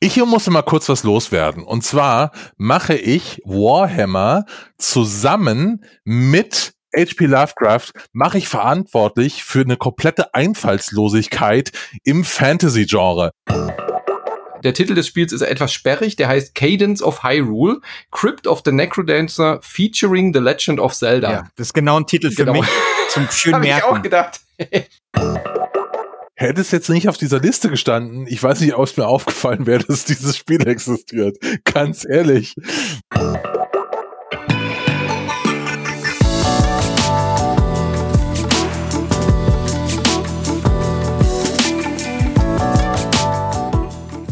[0.00, 1.64] Ich hier musste mal kurz was loswerden.
[1.64, 4.44] Und zwar mache ich Warhammer
[4.78, 7.26] zusammen mit H.P.
[7.26, 11.72] Lovecraft mache ich verantwortlich für eine komplette Einfallslosigkeit
[12.04, 13.32] im Fantasy-Genre.
[14.62, 17.80] Der Titel des Spiels ist etwas sperrig, der heißt Cadence of Hyrule,
[18.12, 21.30] Crypt of the Necrodancer featuring The Legend of Zelda.
[21.30, 22.60] Ja, das ist genau ein Titel für genau.
[22.60, 22.68] mich
[23.08, 23.84] zum schön Hab merken.
[23.84, 24.40] ich auch gedacht.
[26.40, 29.66] Hätte es jetzt nicht auf dieser Liste gestanden, ich weiß nicht, ob es mir aufgefallen
[29.66, 31.36] wäre, dass dieses Spiel existiert.
[31.64, 32.54] Ganz ehrlich.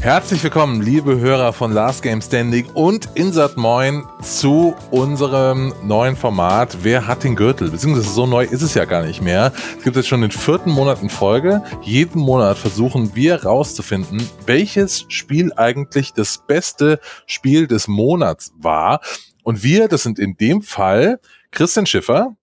[0.07, 6.79] Herzlich willkommen, liebe Hörer von Last Game Standing und Insert Moin zu unserem neuen Format
[6.83, 7.73] Wer hat den Gürtel?
[7.73, 9.53] Beziehungsweise so neu ist es ja gar nicht mehr.
[9.77, 11.61] Es gibt jetzt schon den vierten Monat in Folge.
[11.83, 19.01] Jeden Monat versuchen wir rauszufinden, welches Spiel eigentlich das beste Spiel des Monats war.
[19.43, 21.19] Und wir, das sind in dem Fall
[21.51, 22.37] Christian Schiffer.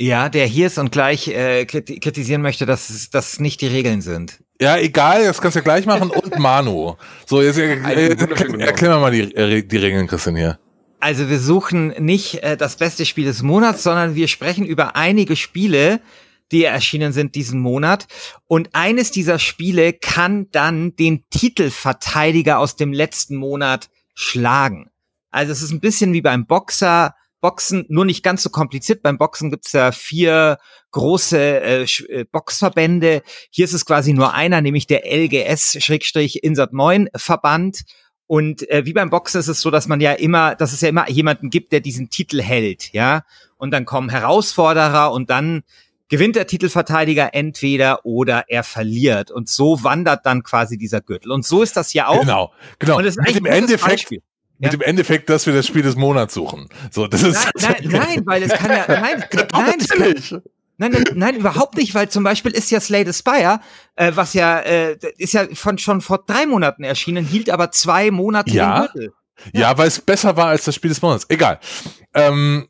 [0.00, 4.40] Ja, der hier ist und gleich äh, kritisieren möchte, dass das nicht die Regeln sind.
[4.60, 6.96] Ja, egal, das kannst du ja gleich machen und Manu.
[7.26, 10.58] So, jetzt äh, äh, erklär mir mal die, äh, die Regeln, Christian, hier.
[11.00, 15.34] Also wir suchen nicht äh, das beste Spiel des Monats, sondern wir sprechen über einige
[15.34, 16.00] Spiele,
[16.52, 18.06] die erschienen sind diesen Monat.
[18.48, 24.90] Und eines dieser Spiele kann dann den Titelverteidiger aus dem letzten Monat schlagen.
[25.30, 29.02] Also es ist ein bisschen wie beim Boxer Boxen nur nicht ganz so kompliziert.
[29.02, 30.58] Beim Boxen gibt's ja vier
[30.90, 33.22] große äh, äh, Boxverbände.
[33.50, 37.82] Hier ist es quasi nur einer, nämlich der LGS-Insert 9 Verband.
[38.26, 40.88] Und äh, wie beim Boxen ist es so, dass man ja immer, dass es ja
[40.88, 43.22] immer jemanden gibt, der diesen Titel hält, ja.
[43.56, 45.62] Und dann kommen Herausforderer und dann
[46.08, 49.30] gewinnt der Titelverteidiger entweder oder er verliert.
[49.30, 51.32] Und so wandert dann quasi dieser Gürtel.
[51.32, 52.20] Und so ist das ja auch.
[52.20, 52.98] Genau, genau.
[52.98, 54.22] Und das ist Mit dem Endeffekt, Beispiel.
[54.58, 54.78] Mit ja.
[54.78, 56.68] dem Endeffekt, dass wir das Spiel des Monats suchen.
[56.90, 60.42] So, das ist nein, nein, nein, weil es kann ja, nein, nein, es kann,
[60.80, 63.60] nein, nein, nein, überhaupt nicht, weil zum Beispiel ist ja Slay the Spire,
[63.96, 68.10] äh, was ja, äh, ist ja von schon vor drei Monaten erschienen, hielt aber zwei
[68.10, 68.80] Monate ja.
[68.80, 69.12] den Gürtel.
[69.52, 69.60] Ja.
[69.60, 71.26] ja, weil es besser war als das Spiel des Monats.
[71.28, 71.60] Egal.
[72.14, 72.68] Ähm,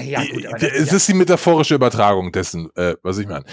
[0.00, 3.44] ja, gut, es ist die metaphorische Übertragung dessen, äh, was ich meine.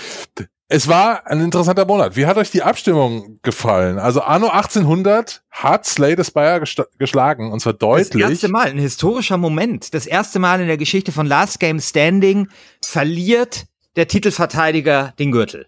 [0.67, 2.15] Es war ein interessanter Monat.
[2.15, 3.97] Wie hat euch die Abstimmung gefallen?
[3.97, 6.61] Also Anno 1800 hat Slay the Spire
[6.99, 8.21] geschlagen und zwar deutlich.
[8.21, 9.95] Das erste Mal, ein historischer Moment.
[9.95, 12.49] Das erste Mal in der Geschichte von Last Game Standing
[12.83, 13.65] verliert
[13.99, 15.67] der Titelverteidiger den Gürtel.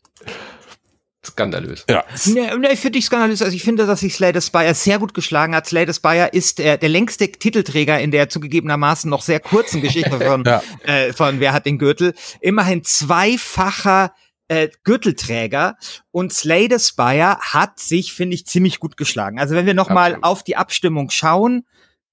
[1.23, 1.85] Skandalös.
[1.87, 2.03] Ja.
[2.25, 3.43] Ne, ne, ich finde nicht skandalös.
[3.43, 5.67] Also ich finde, dass sich Slay the Spire sehr gut geschlagen hat.
[5.67, 10.19] Slay the Spire ist der, der längste Titelträger in der zugegebenermaßen noch sehr kurzen Geschichte
[10.25, 10.63] von, ja.
[10.83, 12.15] äh, von Wer hat den Gürtel.
[12.39, 14.13] Immerhin zweifacher
[14.47, 15.75] äh, Gürtelträger
[16.09, 19.39] und Slay the Spire hat sich, finde ich, ziemlich gut geschlagen.
[19.39, 21.67] Also wenn wir noch mal auf die Abstimmung schauen,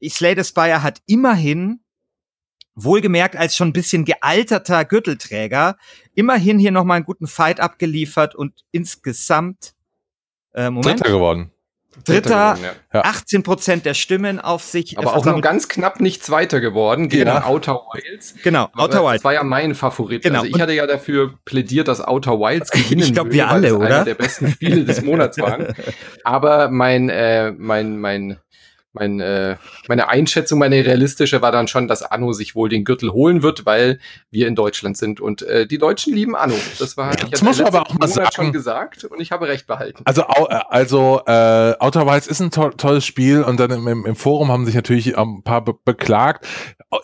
[0.06, 1.80] Slay the Spire hat immerhin
[2.84, 5.76] wohlgemerkt als schon ein bisschen gealterter Gürtelträger,
[6.14, 9.74] immerhin hier noch mal einen guten Fight abgeliefert und insgesamt
[10.54, 11.00] äh, Moment.
[11.00, 11.52] Dritter geworden.
[12.04, 12.56] Dritter,
[12.92, 13.00] ja.
[13.02, 14.98] 18 Prozent der Stimmen auf sich.
[14.98, 17.44] Aber auch nur ganz knapp nicht Zweiter geworden gegen ja.
[17.44, 18.34] Outer Wilds.
[18.42, 19.16] Genau, Outer Wilds.
[19.16, 20.22] Das war ja mein Favorit.
[20.22, 20.40] Genau.
[20.40, 23.86] Also ich hatte ja dafür plädiert, dass Outer Wilds gewinnen Ich glaube, wir alle, oder?
[23.86, 25.74] Einer der besten Spiele des Monats waren.
[26.24, 28.38] Aber mein, äh, mein, mein
[28.98, 29.56] mein, äh,
[29.88, 33.66] meine Einschätzung, meine realistische war dann schon, dass Anno sich wohl den Gürtel holen wird,
[33.66, 33.98] weil
[34.30, 36.54] wir in Deutschland sind und äh, die Deutschen lieben Anno.
[36.78, 38.30] Das war ja, das muss aber auch mal sagen.
[38.32, 40.02] schon gesagt und ich habe recht behalten.
[40.04, 44.16] Also äh, also äh, Outer Wilds ist ein to tolles Spiel und dann im, im,
[44.16, 46.46] Forum haben sich natürlich ein paar be beklagt.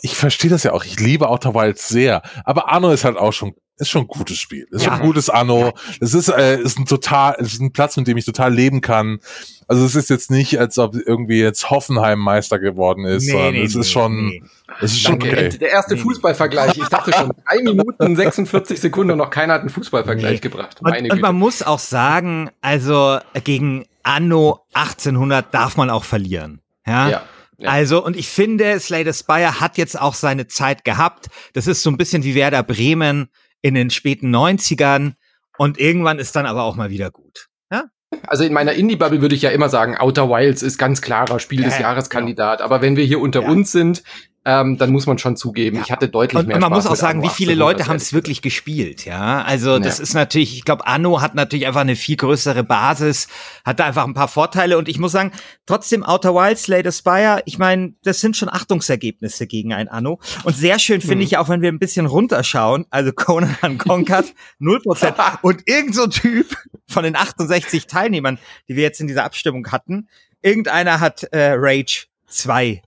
[0.03, 0.85] Ich verstehe das ja auch.
[0.85, 4.39] Ich liebe Outer Wilds sehr, aber Anno ist halt auch schon ist schon ein gutes
[4.39, 4.67] Spiel.
[4.71, 4.91] Ist ja.
[4.91, 5.73] schon ein gutes Anno.
[6.01, 8.81] Es ist, äh, ist ein total, es ist ein Platz, mit dem ich total leben
[8.81, 9.19] kann.
[9.67, 13.55] Also es ist jetzt nicht, als ob irgendwie jetzt Hoffenheim Meister geworden ist, nee, sondern
[13.55, 14.43] nee, es ist schon, nee.
[14.81, 15.49] es ist schon okay.
[15.49, 16.77] Der erste Fußballvergleich.
[16.77, 20.79] Ich dachte schon, drei Minuten, 46 Sekunden und noch keiner hat einen Fußballvergleich gebracht.
[20.83, 26.61] Meine und, und man muss auch sagen, also gegen Anno 1800 darf man auch verlieren.
[26.87, 27.09] Ja.
[27.09, 27.23] ja.
[27.57, 27.71] Ja.
[27.71, 31.29] Also, und ich finde, Slay the Spire hat jetzt auch seine Zeit gehabt.
[31.53, 33.29] Das ist so ein bisschen wie Werder Bremen
[33.65, 35.15] in den späten 90ern.
[35.57, 37.49] Und irgendwann ist dann aber auch mal wieder gut.
[38.27, 41.63] Also in meiner Indie-Bubble würde ich ja immer sagen, Outer Wilds ist ganz klarer Spiel
[41.63, 42.61] des Jahres Kandidat.
[42.61, 43.49] Aber wenn wir hier unter ja.
[43.49, 44.03] uns sind,
[44.47, 46.97] ähm, dann muss man schon zugeben, ich hatte deutlich Und mehr man Spaß muss auch
[46.97, 49.43] sagen, Anno wie viele 1800, Leute haben es wirklich gespielt, ja.
[49.43, 50.03] Also das Ja.
[50.03, 53.29] ist natürlich, ich glaube, Anno hat natürlich einfach eine viel größere Basis,
[53.65, 55.33] hat da einfach ein paar Vorteile und ich muss sagen,
[55.67, 60.21] trotzdem Outer Wilds, Slay the Spire, ich meine, das sind schon Achtungsergebnisse gegen ein Anno.
[60.43, 61.23] Und sehr schön finde Mhm.
[61.23, 65.15] ich auch, wenn wir ein bisschen runterschauen, also Conan Unconquered, 0%.
[65.43, 66.55] und irgend so ein Typ
[66.87, 68.39] von den 68 Teilnehmern,
[68.69, 70.09] die wir jetzt in dieser Abstimmung hatten,
[70.43, 72.83] irgendeiner hat äh, Rage 2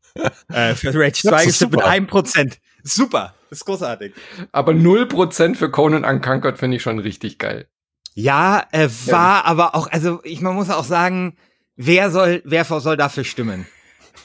[0.54, 1.92] äh, für Rage 2 ist gestimmt mit super.
[1.92, 2.60] einem Prozent.
[2.84, 4.14] Super, ist großartig.
[4.52, 7.68] Aber 0% für Conan Unconquered finde ich schon richtig geil.
[8.14, 11.38] Ja, äh, war aber auch, also ich man muss auch sagen,
[11.76, 13.68] wer soll, wer soll dafür stimmen?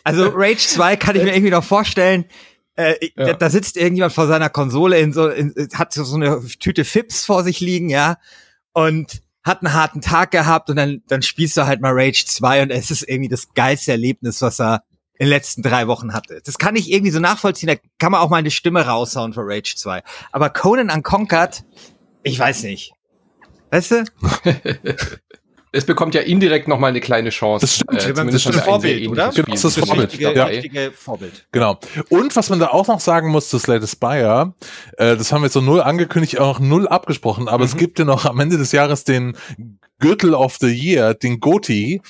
[0.05, 2.25] Also Rage 2 kann ich mir irgendwie noch vorstellen.
[2.75, 3.27] Äh, Ja.
[3.27, 7.27] da, da sitzt irgendjemand vor seiner Konsole in so, in, hat so eine Tüte Fips
[7.27, 8.17] vor sich liegen, ja,
[8.73, 12.63] und hat einen harten Tag gehabt und dann, dann spielst du halt mal Rage 2
[12.63, 14.85] und es ist irgendwie das geilste Erlebnis, was er
[15.23, 16.41] in den letzten drei Wochen hatte.
[16.45, 19.43] Das kann ich irgendwie so nachvollziehen, da kann man auch mal eine Stimme raushauen für
[19.45, 20.03] Rage 2.
[20.33, 21.63] Aber Conan Unconquered,
[22.25, 22.93] ich weiß nicht.
[23.71, 24.05] Weißt du?
[25.75, 27.63] Es bekommt ja indirekt nochmal eine kleine Chance.
[27.65, 28.05] Das stimmt.
[28.05, 29.31] Äh, Das ist ein Vorbild, oder?
[29.31, 30.45] Genau, das ist Deswegen Vorbild, richtige, ja.
[30.45, 31.47] richtige Vorbild.
[31.51, 31.79] Genau.
[32.11, 34.53] Und was man da auch noch sagen muss, das Slay the Spire,
[34.99, 37.79] äh, das haben wir jetzt so null angekündigt, auch null abgesprochen, aber es Mhm.
[37.79, 39.35] gibt ja noch am Ende des Jahres den
[39.99, 42.03] Gürtel of the Year, den GOTY,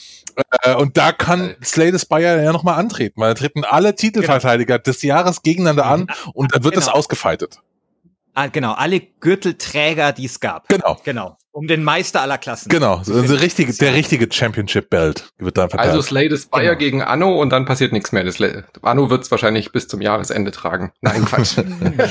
[0.63, 1.57] äh, und da kann
[1.93, 6.55] the Spire ja nochmal antreten, weil da treten alle Titelverteidiger des Jahres gegeneinander an und
[6.55, 6.97] da wird es Genau.
[6.97, 7.61] ausgefeitet.
[8.35, 10.69] Ah, genau, alle Gürtelträger, die es gab.
[10.69, 10.99] Genau.
[11.05, 11.37] Genau.
[11.55, 12.71] Um den Meister aller Klassen.
[12.71, 15.91] Genau, so der richtige, der richtige Championship Belt wird dann verteilt.
[15.91, 16.79] Also Slay the Spire Genau.
[16.79, 18.25] gegen Anno und dann passiert nichts mehr.
[18.81, 20.93] Anno wird es wahrscheinlich bis zum Jahresende tragen.
[21.03, 21.59] Nein, Quatsch.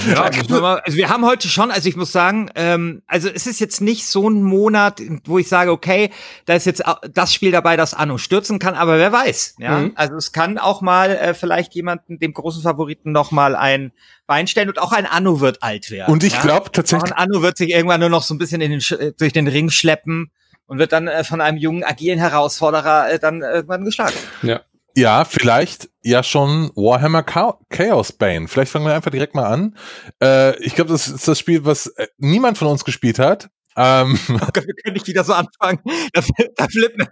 [0.07, 3.47] Ja, wir, mal, also wir haben heute schon, also ich muss sagen, ähm, also es
[3.47, 6.11] ist jetzt nicht so ein Monat, wo ich sage, okay,
[6.45, 9.55] da ist jetzt das Spiel dabei, das Anno stürzen kann, aber wer weiß.
[9.57, 9.79] Ja?
[9.79, 9.91] Mhm.
[9.95, 13.91] Also es kann auch mal äh, vielleicht jemanden, dem großen Favoriten, noch mal ein
[14.27, 16.09] Bein stellen und auch ein Anno wird alt werden.
[16.13, 16.41] und ich ja?
[16.41, 18.79] glaube Auch tatsächlich, ein Anno wird sich irgendwann nur noch so ein bisschen in den,
[18.79, 20.31] Sch- äh, durch den Ring schleppen
[20.65, 24.15] und wird dann äh, von einem jungen, agilen Herausforderer äh, dann irgendwann geschlagen.
[24.43, 24.61] ja.
[24.93, 28.49] Ja, vielleicht ja schon Warhammer Cha- Chaos Bane.
[28.49, 29.77] Vielleicht fangen wir einfach direkt mal an.
[30.21, 33.47] Äh, ich glaube, das ist das Spiel, was äh, niemand von uns gespielt hat.
[33.77, 35.79] Ähm, Oh Gott, wir können nicht wieder so anfangen.
[36.11, 36.21] Da,
[36.57, 37.07] da flippen.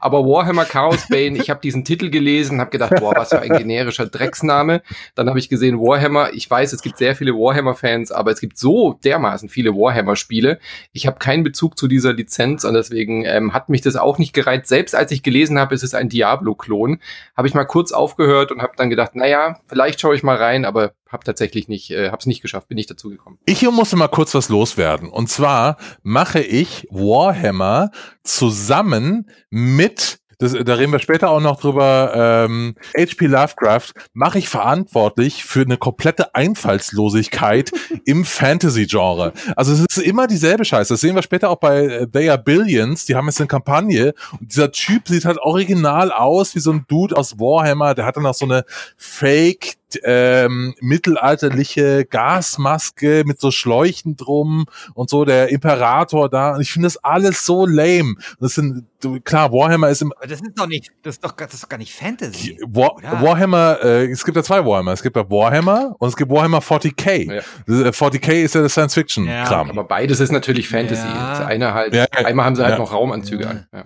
[0.00, 3.56] Aber Warhammer Chaos Bane, ich habe diesen Titel gelesen, habe gedacht, boah, was für ein
[3.56, 4.82] generischer Drecksname.
[5.14, 6.32] Dann habe ich gesehen Warhammer.
[6.34, 10.58] Ich weiß, es gibt sehr viele Warhammer-Fans, aber es gibt so dermaßen viele Warhammer-Spiele.
[10.92, 14.32] Ich habe keinen Bezug zu dieser Lizenz und deswegen ähm, hat mich das auch nicht
[14.32, 14.68] gereizt.
[14.68, 16.98] Selbst als ich gelesen habe, es ist ein Diablo-Klon,
[17.36, 20.64] habe ich mal kurz aufgehört und habe dann gedacht, naja, vielleicht schaue ich mal rein,
[20.64, 23.38] aber habe tatsächlich nicht, äh, habe es nicht geschafft, bin nicht dazu gekommen.
[23.44, 25.08] ich hier musste mal kurz was loswerden.
[25.08, 27.90] Und zwar mache ich Warhammer
[28.22, 34.48] zusammen mit das, da reden wir später auch noch drüber, ähm, HP Lovecraft mache ich
[34.48, 37.70] verantwortlich für eine komplette Einfallslosigkeit
[38.04, 39.34] im Fantasy-Genre.
[39.54, 40.94] Also es ist immer dieselbe Scheiße.
[40.94, 43.04] Das sehen wir später auch bei äh, They Are Billions.
[43.04, 46.86] Die haben jetzt eine Kampagne und dieser Typ sieht halt original aus wie so ein
[46.88, 47.94] Dude aus Warhammer.
[47.94, 48.64] Der hat dann auch so eine
[48.96, 56.54] Fake ähm, mittelalterliche Gasmaske mit so Schläuchen drum und so der Imperator da.
[56.54, 58.14] Und ich finde das alles so lame.
[58.40, 61.32] Das sind du, klar Warhammer ist im Aber das ist doch nicht, das ist doch,
[61.32, 62.58] das ist doch gar nicht Fantasy.
[62.66, 62.96] War?
[63.22, 64.92] Warhammer, äh, es gibt ja zwei Warhammer.
[64.92, 67.34] Es gibt ja Warhammer und es gibt Warhammer 40k.
[67.34, 67.42] Ja.
[67.66, 69.70] Das, äh, 40k ist ja das Science-Fiction-Kram.
[69.70, 71.06] Aber beides ist natürlich Fantasy.
[71.06, 71.38] Ja.
[71.38, 72.26] Das eine halt, Ja, ja.
[72.26, 72.78] einmal haben sie halt Ja.
[72.78, 73.66] noch Raumanzüge an.
[73.72, 73.84] Ja.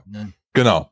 [0.53, 0.91] Genau.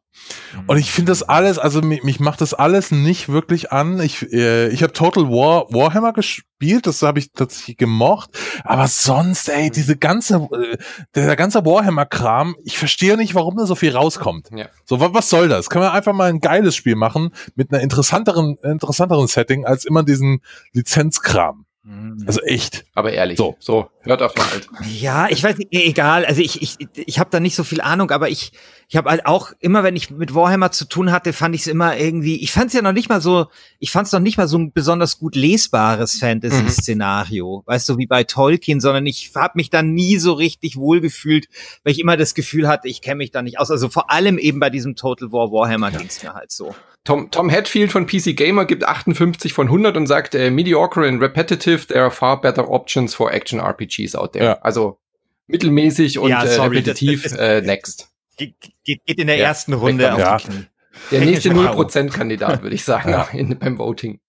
[0.67, 4.01] Und ich finde das alles, also mich, mich macht das alles nicht wirklich an.
[4.01, 8.31] Ich, äh, ich habe Total War Warhammer gespielt, das habe ich tatsächlich gemocht.
[8.63, 10.77] Aber sonst, ey, diese ganze, äh,
[11.15, 14.51] der ganze Warhammer-Kram, ich verstehe nicht, warum da so viel rauskommt.
[14.55, 14.69] Ja.
[14.85, 15.69] So, was, was soll das?
[15.69, 20.03] Können wir einfach mal ein geiles Spiel machen mit einer interessanteren, interessanteren Setting als immer
[20.03, 20.41] diesen
[20.73, 21.67] Lizenzkram.
[21.87, 22.25] Mhm.
[22.27, 22.87] Also echt.
[22.95, 23.57] Aber ehrlich, So.
[23.59, 24.67] so, hört auf mal halt.
[24.91, 26.25] Ja, ich weiß nicht, eh, egal.
[26.25, 28.53] Also ich, ich, ich habe da nicht so viel Ahnung, aber ich,
[28.89, 31.67] ich habe halt auch immer, wenn ich mit Warhammer zu tun hatte, fand ich es
[31.67, 32.41] immer irgendwie.
[32.43, 33.49] Ich fand es ja noch nicht mal so.
[33.81, 38.07] Ich fand es noch nicht mal so ein besonders gut lesbares Fantasy-Szenario, weißt du, wie
[38.07, 41.49] bei Tolkien, sondern ich habe mich da nie so richtig wohlgefühlt,
[41.83, 43.71] weil ich immer das Gefühl hatte, ich kenne mich da nicht aus.
[43.71, 46.75] Also vor allem eben bei diesem Total War Warhammer ging's mir halt so.
[47.05, 51.21] Tom, Tom Hatfield von PC Gamer gibt 58 von 100 und sagt, äh, mediocre and
[51.23, 54.45] repetitive, there are far better options for action RPGs out there.
[54.45, 54.53] Ja.
[54.63, 54.99] Also
[55.47, 58.09] mittelmäßig und Ja, äh, sorry, repetitiv, das- das- äh, next.
[58.39, 60.65] Ge ge geht in der Ja, ersten Runde auf Knie.
[61.11, 61.83] Der nächste Technische Karo.
[61.83, 63.29] 0%-Kandidat, würde ich sagen, Ja.
[63.33, 64.21] in, beim Voting.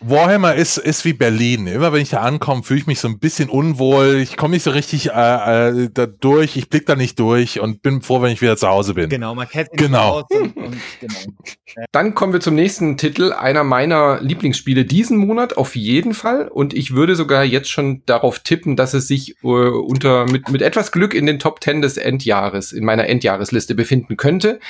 [0.00, 1.66] Warhammer ist, ist wie Berlin.
[1.66, 4.16] Immer wenn ich da ankomme, fühle ich mich so ein bisschen unwohl.
[4.16, 6.56] Ich komme nicht so richtig äh, äh, da durch.
[6.56, 9.08] Ich blick da nicht durch und bin froh, wenn ich wieder zu Hause bin.
[9.08, 10.24] Genau, man kennt Genau.
[10.30, 11.14] Und, und, genau.
[11.92, 16.48] Dann kommen wir zum nächsten Titel, einer meiner Lieblingsspiele diesen Monat auf jeden Fall.
[16.48, 20.62] Und ich würde sogar jetzt schon darauf tippen, dass es sich äh, unter mit, mit
[20.62, 24.60] etwas Glück in den Top 10 des Endjahres, in meiner Endjahresliste befinden könnte.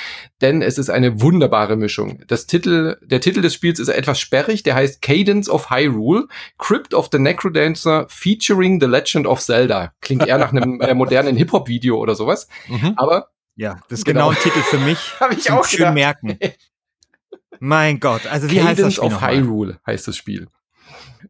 [0.41, 2.19] Denn es ist eine wunderbare Mischung.
[2.27, 6.93] Das Titel, der Titel des Spiels ist etwas sperrig, der heißt Cadence of Hyrule, Crypt
[6.93, 9.93] of the Necrodancer featuring The Legend of Zelda.
[10.01, 12.47] Klingt eher nach einem äh, modernen Hip-Hop-Video oder sowas.
[12.67, 12.93] Mhm.
[12.97, 14.29] Aber Ja, das ist Genau.
[14.29, 14.97] genau, ein Titel für mich.
[15.19, 15.93] Hab ich auch schön gedacht.
[15.95, 16.39] merken.
[17.59, 19.35] Mein Gott, also wie heißt das Cadence Spiel of nochmal?
[19.37, 20.47] Hyrule heißt das Spiel.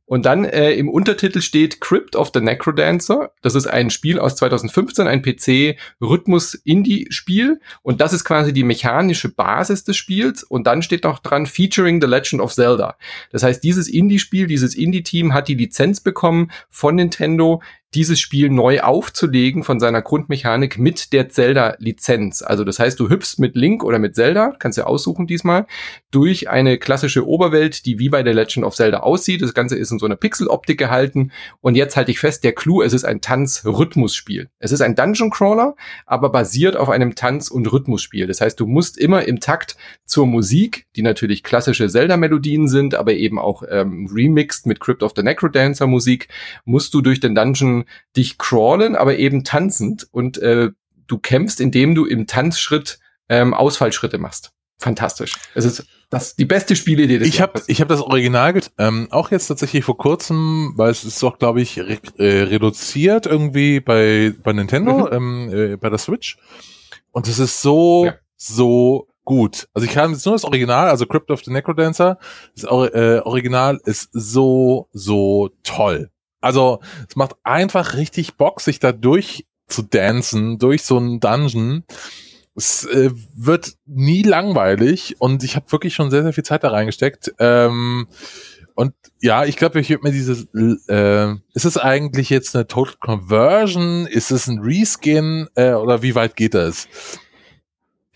[0.08, 3.34] Und dann äh, im Untertitel steht Crypt of the Necrodancer.
[3.42, 7.60] Das ist ein Spiel aus 2015, ein PC-Rhythmus-Indie-Spiel.
[7.84, 10.44] Und das ist quasi die mechanische Basis des Spiels.
[10.44, 12.96] Und dann steht noch dran Featuring The Legend of Zelda.
[13.34, 17.62] Das heißt, dieses Indie-Spiel, dieses Indie-Team hat die Lizenz bekommen von Nintendo,
[17.94, 22.42] dieses Spiel neu aufzulegen von seiner Grundmechanik mit der Zelda-Lizenz.
[22.42, 25.68] Also das heißt, du hüpfst mit Link oder mit Zelda, kannst du aussuchen diesmal,
[26.12, 29.42] durch eine klassische Oberwelt, die wie bei der Legend of Zelda aussieht.
[29.42, 31.32] Das Ganze ist in so einer Pixeloptik gehalten.
[31.62, 34.50] Und jetzt halte ich fest, der Clou, es ist ein Tanz-Rhythmus-Spiel.
[34.60, 35.76] Es ist ein Dungeon-Crawler,
[36.06, 38.28] aber basiert auf einem Tanz- und Rhythmusspiel.
[38.28, 43.14] Das heißt, du musst immer im Takt zur Musik, die natürlich klassische Zelda-Melodien sind, aber
[43.14, 46.28] eben auch ähm, remixed mit Crypt of the Necrodancer-Musik,
[46.66, 47.77] musst du durch den Dungeon
[48.16, 50.70] dich crawlen, aber eben tanzend und äh,
[51.08, 54.52] du kämpfst, indem du im Tanzschritt ähm, Ausfallschritte machst.
[54.80, 55.34] Fantastisch.
[55.56, 59.32] Es ist das die beste Spielidee des Ich habe ich hab das Original ähm, auch
[59.32, 64.34] jetzt tatsächlich vor kurzem, weil es ist doch, glaube ich, re äh, reduziert irgendwie bei,
[64.44, 66.38] bei Nintendo, ähm, äh, bei der Switch.
[67.12, 68.16] Und es ist so, Ja.
[68.36, 69.68] so gut.
[69.74, 72.18] Also ich kann jetzt nur das Original, also Crypt of the Necrodancer,
[72.56, 76.10] das Or äh, Original ist so, so toll.
[76.42, 76.80] Also
[77.10, 81.84] es macht einfach richtig Bock, sich da durch zu dancen, durch so einen Dungeon.
[82.56, 86.70] Es äh, wird nie langweilig und ich habe wirklich schon sehr, sehr viel Zeit da
[86.70, 87.34] reingesteckt.
[87.40, 88.08] Ähm,
[88.74, 92.96] und ja, ich glaube, ich würde mir dieses, äh, ist es eigentlich jetzt eine Total
[93.00, 94.06] Conversion?
[94.06, 95.48] Ist es ein Reskin?
[95.56, 96.88] Äh, oder wie weit geht das?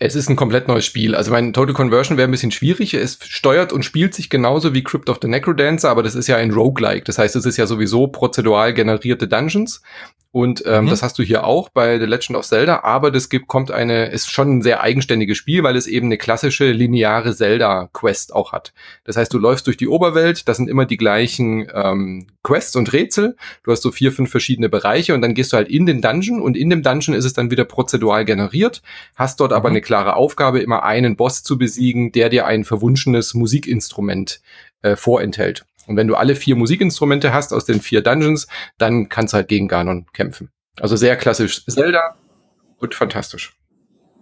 [0.04, 1.14] Es ist ein komplett neues Spiel.
[1.14, 2.92] Also mein Total Conversion wäre ein bisschen schwierig.
[2.94, 6.36] Es steuert und spielt sich genauso wie Crypt of the Necrodancer, aber das ist ja
[6.38, 7.04] ein Roguelike.
[7.04, 9.80] Das heißt, es ist ja sowieso prozedural generierte Dungeons.
[10.34, 10.88] Und ähm, Mhm.
[10.88, 14.06] das hast du hier auch bei The Legend of Zelda, aber das gibt, kommt eine,
[14.06, 18.72] ist schon ein sehr eigenständiges Spiel, weil es eben eine klassische lineare Zelda-Quest auch hat.
[19.04, 22.94] Das heißt, du läufst durch die Oberwelt, das sind immer die gleichen ähm, Quests und
[22.94, 23.36] Rätsel.
[23.62, 26.40] Du hast so vier, fünf verschiedene Bereiche und dann gehst du halt in den Dungeon
[26.40, 28.80] und in dem Dungeon ist es dann wieder prozedural generiert,
[29.16, 29.72] hast dort aber Mhm.
[29.74, 34.40] eine klare Aufgabe, immer einen Boss zu besiegen, der dir ein verwunschenes Musikinstrument
[34.80, 35.66] äh, vorenthält.
[35.86, 38.46] Und wenn du alle vier Musikinstrumente hast aus den vier Dungeons,
[38.78, 40.48] dann kannst du halt gegen Ganon kämpfen.
[40.80, 42.16] Also sehr klassisch Zelda
[42.78, 43.52] und fantastisch.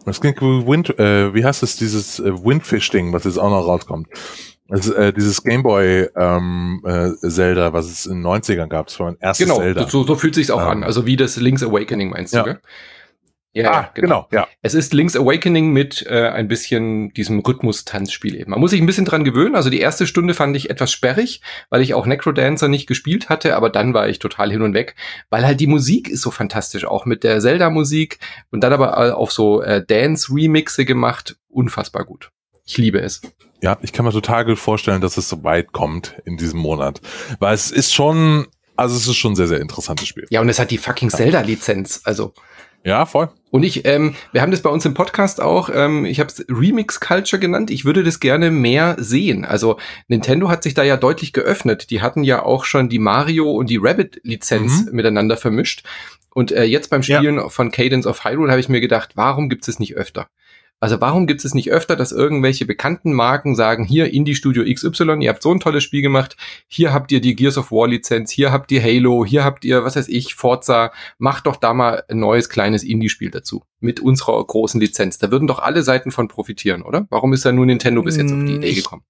[0.06, 3.64] Das klingt wie Wind, äh, wie heißt es, dieses äh, Windfish-Ding, was jetzt auch noch
[3.68, 4.08] rauskommt.
[4.70, 9.06] Also, äh, dieses Gameboy ähm, äh, Zelda, was es in den 90ern gab, das war
[9.06, 9.88] mein erstes Genau, Zelda.
[9.88, 10.68] so, so fühlt sich's auch Ähm.
[10.68, 10.84] an.
[10.84, 12.42] Also wie das Link's Awakening meinst Ja.
[12.42, 12.60] du, gell?
[13.52, 14.46] Ja, ah, genau, ja.
[14.62, 18.52] Es ist Link's Awakening mit äh, ein bisschen diesem Rhythmus-Tanzspiel eben.
[18.52, 19.56] Man muss sich ein bisschen dran gewöhnen.
[19.56, 23.56] Also die erste Stunde fand ich etwas sperrig, weil ich auch Necrodancer nicht gespielt hatte,
[23.56, 24.94] aber dann war ich total hin und weg,
[25.30, 28.20] weil halt die Musik ist so fantastisch, auch mit der Zelda-Musik
[28.52, 31.36] und dann aber auf so äh, Dance-Remixe gemacht.
[31.48, 32.30] Unfassbar gut.
[32.64, 33.20] Ich liebe es.
[33.62, 37.00] Ja, ich kann mir total gut vorstellen, dass es so weit kommt in diesem Monat.
[37.40, 40.26] Weil es ist schon, also es ist schon ein sehr, sehr interessantes Spiel.
[40.30, 42.02] Ja, und es hat die fucking Zelda-Lizenz.
[42.04, 42.32] Also
[42.84, 43.28] Ja, voll.
[43.50, 46.44] Und ich, ähm, wir haben das bei uns im Podcast auch, ähm, ich habe es
[46.48, 47.70] Remix Culture genannt.
[47.70, 49.44] Ich würde das gerne mehr sehen.
[49.44, 51.90] Also Nintendo hat sich da ja deutlich geöffnet.
[51.90, 54.94] Die hatten ja auch schon die Mario und die Rabbit Lizenz Mhm.
[54.94, 55.84] miteinander vermischt.
[56.32, 57.18] Und äh, jetzt beim Ja.
[57.18, 60.28] Spielen von Cadence of Hyrule habe ich mir gedacht, warum gibt es nicht öfter?
[60.82, 65.18] Also warum gibt es nicht öfter, dass irgendwelche bekannten Marken sagen, hier Indie Studio XY,
[65.20, 68.30] ihr habt so ein tolles Spiel gemacht, hier habt ihr die Gears of War Lizenz,
[68.30, 72.02] hier habt ihr Halo, hier habt ihr, was weiß ich, Forza, macht doch da mal
[72.08, 75.18] ein neues kleines Indie-Spiel dazu mit unserer großen Lizenz.
[75.18, 77.06] Da würden doch alle Seiten von profitieren, oder?
[77.10, 79.02] Warum ist da nur Nintendo bis jetzt auf die Mm, Idee ich- gekommen?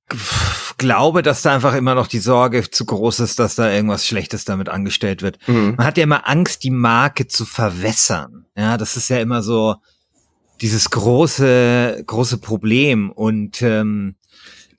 [0.77, 4.45] glaube, dass da einfach immer noch die Sorge zu groß ist, dass da irgendwas Schlechtes
[4.45, 5.39] damit angestellt wird.
[5.47, 5.75] Mhm.
[5.77, 8.47] Man hat ja immer Angst, die Marke zu verwässern.
[8.57, 9.77] Ja, das ist ja immer so,
[10.61, 14.17] dieses große, große Problem und ähm,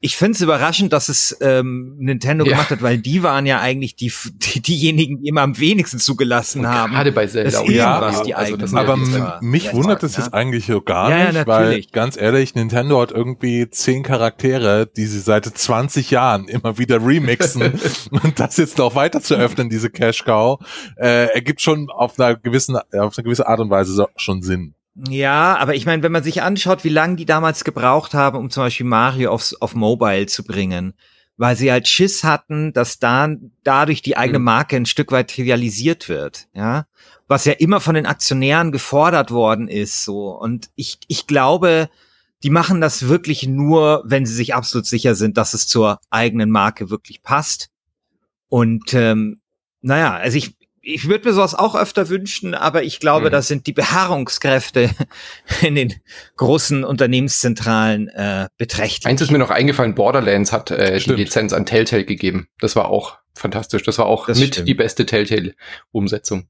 [0.03, 2.53] ich finde es überraschend, dass es ähm, Nintendo ja.
[2.53, 6.67] gemacht hat, weil die waren ja eigentlich die, die diejenigen, die immer am wenigsten zugelassen
[6.67, 6.93] haben.
[6.93, 7.63] Gerade bei Zelda.
[7.65, 11.31] Ja, was die also eigenen aber ja mich wundert es jetzt eigentlich so gar ja,
[11.31, 16.79] nicht, weil ganz ehrlich, Nintendo hat irgendwie zehn Charaktere, die sie seit 20 Jahren immer
[16.79, 17.61] wieder remixen
[18.11, 20.59] und das jetzt noch weiter zu öffnen, diese Cash Cow,
[20.97, 24.73] äh, ergibt schon auf einer gewissen, auf eine gewisse Art und Weise so, schon Sinn.
[24.95, 28.49] Ja, aber ich meine, wenn man sich anschaut, wie lange die damals gebraucht haben, um
[28.49, 30.93] zum Beispiel Mario aufs, auf Mobile zu bringen,
[31.37, 33.29] weil sie halt Schiss hatten, dass da
[33.63, 34.45] dadurch die eigene mhm.
[34.45, 36.85] Marke ein Stück weit trivialisiert wird, ja,
[37.27, 40.37] was ja immer von den Aktionären gefordert worden ist, so.
[40.37, 41.89] Und ich, ich glaube,
[42.43, 46.51] die machen das wirklich nur, wenn sie sich absolut sicher sind, dass es zur eigenen
[46.51, 47.69] Marke wirklich passt.
[48.49, 49.39] Und ähm,
[49.81, 53.31] naja, also ich, ich würde mir sowas auch öfter wünschen, aber ich glaube, mhm.
[53.31, 54.89] das sind die Beharrungskräfte
[55.61, 55.93] in den
[56.37, 59.05] großen Unternehmenszentralen äh, beträchtlich.
[59.05, 62.47] Eins ist mir noch eingefallen, Borderlands hat äh, die Lizenz an Telltale gegeben.
[62.59, 63.83] Das war auch fantastisch.
[63.83, 64.67] Das war auch das mit stimmt.
[64.67, 66.47] die beste Telltale-Umsetzung.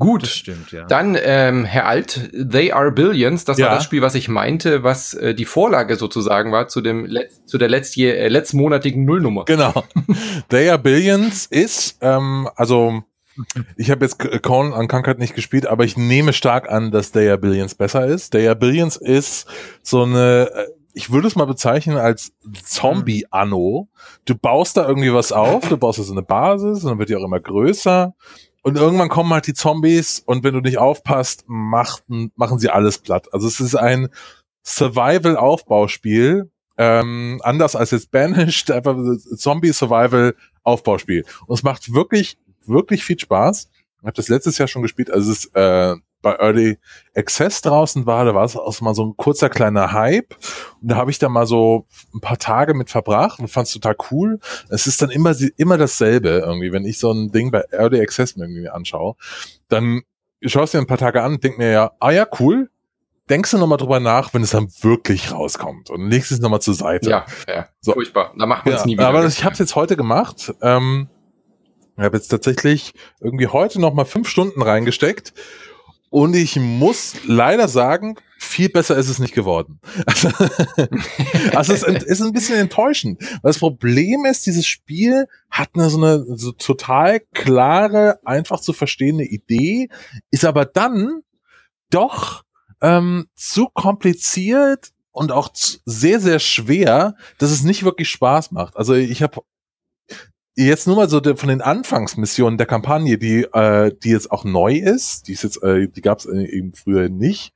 [0.00, 0.84] Gut, das stimmt, ja.
[0.86, 3.66] Dann, ähm, Herr Alt, They Are Billions, das ja.
[3.66, 7.44] war das Spiel, was ich meinte, was äh, die Vorlage sozusagen war zu dem Letz
[7.46, 9.44] zu der letztje äh, letztmonatigen Nullnummer.
[9.46, 9.84] Genau.
[10.50, 13.02] They Are Billions ist, ähm, also
[13.76, 17.36] ich habe jetzt Corn an Krankheit nicht gespielt, aber ich nehme stark an, dass Day
[17.36, 18.34] Billions besser ist.
[18.34, 19.46] Day Billions ist
[19.82, 22.32] so eine, äh, ich würde es mal bezeichnen als
[22.64, 23.88] Zombie-Anno.
[24.24, 27.08] Du baust da irgendwie was auf, du baust da so eine Basis und dann wird
[27.08, 28.14] die auch immer größer.
[28.62, 32.98] Und irgendwann kommen halt die Zombies und wenn du nicht aufpasst, machten, machen sie alles
[32.98, 33.32] platt.
[33.32, 34.08] Also es ist ein
[34.64, 38.96] Survival-Aufbauspiel, ähm, anders als jetzt Banished, einfach
[39.36, 41.24] Zombie-Survival-Aufbauspiel.
[41.46, 42.38] Und es macht wirklich
[42.68, 43.68] wirklich viel Spaß.
[44.00, 46.78] Ich habe das letztes Jahr schon gespielt, als es äh, bei Early
[47.14, 50.34] Access draußen war, da war es auch mal so ein kurzer kleiner Hype
[50.80, 53.72] und da habe ich da mal so ein paar Tage mit verbracht und fand es
[53.72, 54.40] total cool.
[54.68, 58.36] Es ist dann immer immer dasselbe irgendwie, wenn ich so ein Ding bei Early Access
[58.36, 59.14] mir irgendwie anschaue,
[59.68, 60.02] dann
[60.42, 62.68] schaust du dir ein paar Tage an und denk mir ja, ah ja, cool,
[63.30, 66.74] denkst du nochmal drüber nach, wenn es dann wirklich rauskommt und legst es nochmal zur
[66.74, 67.10] Seite.
[67.10, 67.92] Ja, ja, so.
[67.92, 68.32] furchtbar.
[68.36, 69.08] Da macht man es ja, nie wieder.
[69.08, 70.52] Aber ich habe es jetzt heute gemacht.
[70.62, 71.08] Ähm,
[71.98, 75.34] ich habe jetzt tatsächlich irgendwie heute noch mal fünf Stunden reingesteckt
[76.10, 79.80] und ich muss leider sagen, viel besser ist es nicht geworden.
[80.06, 80.28] Also,
[81.54, 83.20] also es ist ein bisschen enttäuschend.
[83.42, 89.24] Das Problem ist, dieses Spiel hat eine so eine so total klare, einfach zu verstehende
[89.24, 89.88] Idee,
[90.30, 91.22] ist aber dann
[91.90, 92.44] doch
[92.80, 98.76] ähm, zu kompliziert und auch sehr, sehr schwer, dass es nicht wirklich Spaß macht.
[98.76, 99.42] Also ich habe
[100.66, 104.44] jetzt nur mal so der, von den Anfangsmissionen der Kampagne, die, äh, die jetzt auch
[104.44, 107.52] neu ist, die ist jetzt, äh, die gab es äh, eben früher nicht.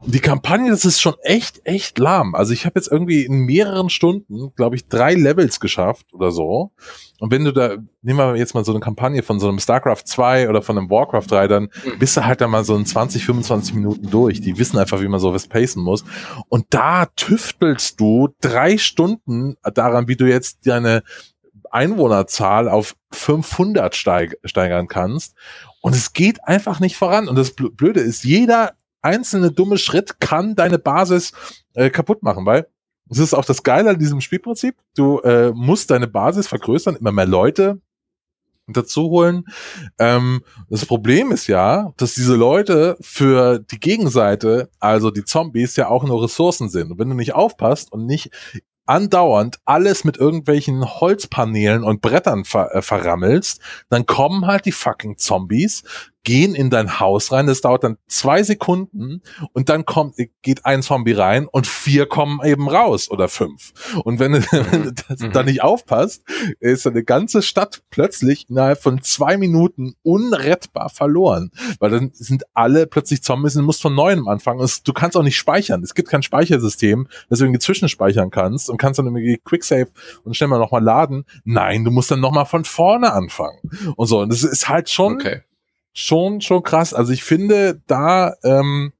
[0.00, 2.34] Und die Kampagne, das ist schon echt, echt lahm.
[2.34, 6.72] Also ich habe jetzt irgendwie in mehreren Stunden, glaube ich, drei Levels geschafft oder so.
[7.20, 10.02] Und wenn du da, nehmen wir jetzt mal so eine Kampagne von so einem StarCraft
[10.06, 11.98] 2 oder von einem Warcraft 3, dann mhm.
[11.98, 14.40] bist du halt da mal so in 20, 25 Minuten durch.
[14.40, 16.04] Die wissen einfach, wie man sowas pacen muss.
[16.48, 21.02] Und da tüftelst du drei Stunden daran, wie du jetzt deine
[21.72, 25.34] Einwohnerzahl auf 500 steig steigern kannst.
[25.80, 27.28] Und es geht einfach nicht voran.
[27.28, 31.32] Und das Blöde ist, jeder einzelne dumme Schritt kann deine Basis
[31.74, 32.66] äh, kaputt machen, weil
[33.08, 34.76] es ist auch das Geile an diesem Spielprinzip.
[34.94, 37.80] Du äh, musst deine Basis vergrößern, immer mehr Leute
[38.68, 39.44] dazu holen.
[39.98, 45.88] Ähm, das Problem ist ja, dass diese Leute für die Gegenseite, also die Zombies, ja
[45.88, 46.92] auch nur Ressourcen sind.
[46.92, 48.30] Und wenn du nicht aufpasst und nicht
[48.90, 55.16] andauernd alles mit irgendwelchen Holzpaneelen und Brettern ver äh, verrammelst, dann kommen halt die fucking
[55.16, 55.84] Zombies,
[56.22, 60.82] gehen in dein Haus rein, das dauert dann zwei Sekunden und dann kommt, geht ein
[60.82, 63.72] Zombie rein und vier kommen eben raus oder fünf.
[64.04, 65.32] Und wenn, du, wenn du das, mhm.
[65.32, 66.22] da nicht aufpasst,
[66.60, 72.86] ist eine ganze Stadt plötzlich innerhalb von zwei Minuten unrettbar verloren, weil dann sind alle
[72.86, 74.66] plötzlich Zombies und du musst von neuem anfangen.
[74.84, 75.82] du kannst auch nicht speichern.
[75.82, 79.88] Es gibt kein Speichersystem, das du irgendwie zwischenspeichern kannst und kannst dann irgendwie Quicksave
[80.24, 81.24] und schnell mal nochmal laden.
[81.44, 83.58] Nein, du musst dann nochmal von vorne anfangen
[83.96, 84.20] und so.
[84.20, 85.40] Und das ist halt schon okay
[85.92, 86.94] schon, schon krass.
[86.94, 88.92] Also ich finde da, ähm,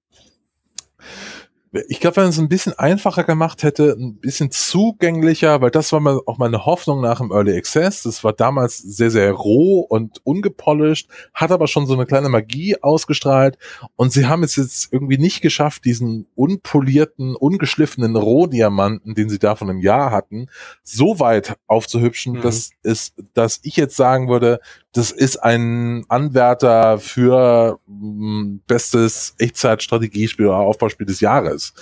[1.89, 5.93] ich glaube, wenn man es ein bisschen einfacher gemacht hätte, ein bisschen zugänglicher, weil das
[5.93, 8.03] war mal auch meine Hoffnung nach dem Early Access.
[8.03, 12.77] Das war damals sehr, sehr roh und ungepolished, hat aber schon so eine kleine Magie
[12.83, 13.57] ausgestrahlt.
[13.95, 19.55] Und sie haben es jetzt irgendwie nicht geschafft, diesen unpolierten, ungeschliffenen Rohdiamanten, den sie da
[19.55, 20.49] von einem Jahr hatten,
[20.83, 22.41] so weit aufzuhübschen, mhm.
[22.41, 24.59] dass es, dass ich jetzt sagen würde,
[24.93, 31.73] das ist ein Anwärter für m, bestes Echtzeit-Strategiespiel oder Aufbauspiel des Jahres.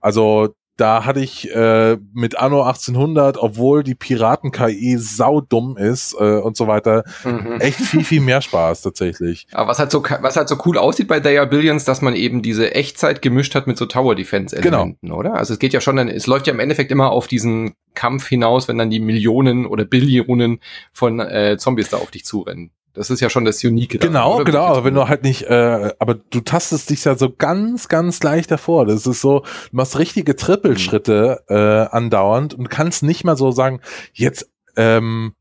[0.00, 6.56] Also da hatte ich äh, mit Anno 1800, obwohl die Piraten-KI saudumm ist äh, und
[6.56, 7.60] so weiter, Mhm.
[7.60, 9.46] echt viel, viel mehr Spaß tatsächlich.
[9.52, 12.16] Aber was halt so was halt so cool aussieht bei They Are Billions, dass man
[12.16, 15.34] eben diese Echtzeit gemischt hat mit so Tower Defense Elementen, oder?
[15.34, 18.26] Also es geht ja schon dann es läuft ja im Endeffekt immer auf diesen Kampf
[18.26, 20.58] hinaus, wenn dann die Millionen oder Billionen
[20.92, 22.70] von äh, Zombies da auf dich zurennen.
[22.94, 23.98] Das ist ja schon das Unique.
[23.98, 24.44] daran, Genau, oder?
[24.44, 28.22] genau, aber wenn du halt nicht, äh, aber du tastest dich ja so ganz, ganz
[28.22, 28.86] leicht davor.
[28.86, 33.80] Das ist so, du machst richtige Trippelschritte äh, andauernd und kannst nicht mal so sagen,
[34.12, 35.34] jetzt, ähm,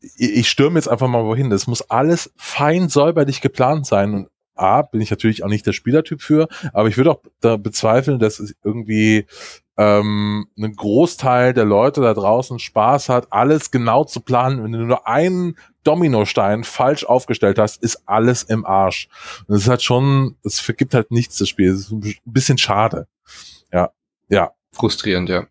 [0.00, 1.50] ich, ich stürme jetzt einfach mal wohin.
[1.50, 4.14] Das muss alles fein säuberlich geplant sein.
[4.14, 7.58] Und A, bin ich natürlich auch nicht der Spielertyp für, aber ich würde auch da
[7.58, 9.26] bezweifeln, dass es irgendwie
[9.76, 14.64] ähm, ein Großteil der Leute da draußen Spaß hat, alles genau zu planen.
[14.64, 19.08] Wenn du nur einen Dominostein falsch aufgestellt hast, ist alles im Arsch.
[19.46, 21.70] Und das ist halt schon, das vergibt halt nichts das Spiel.
[21.72, 23.06] Das ist ein bisschen schade.
[23.72, 23.90] Ja,
[24.28, 24.52] ja.
[24.72, 25.46] frustrierend, ja.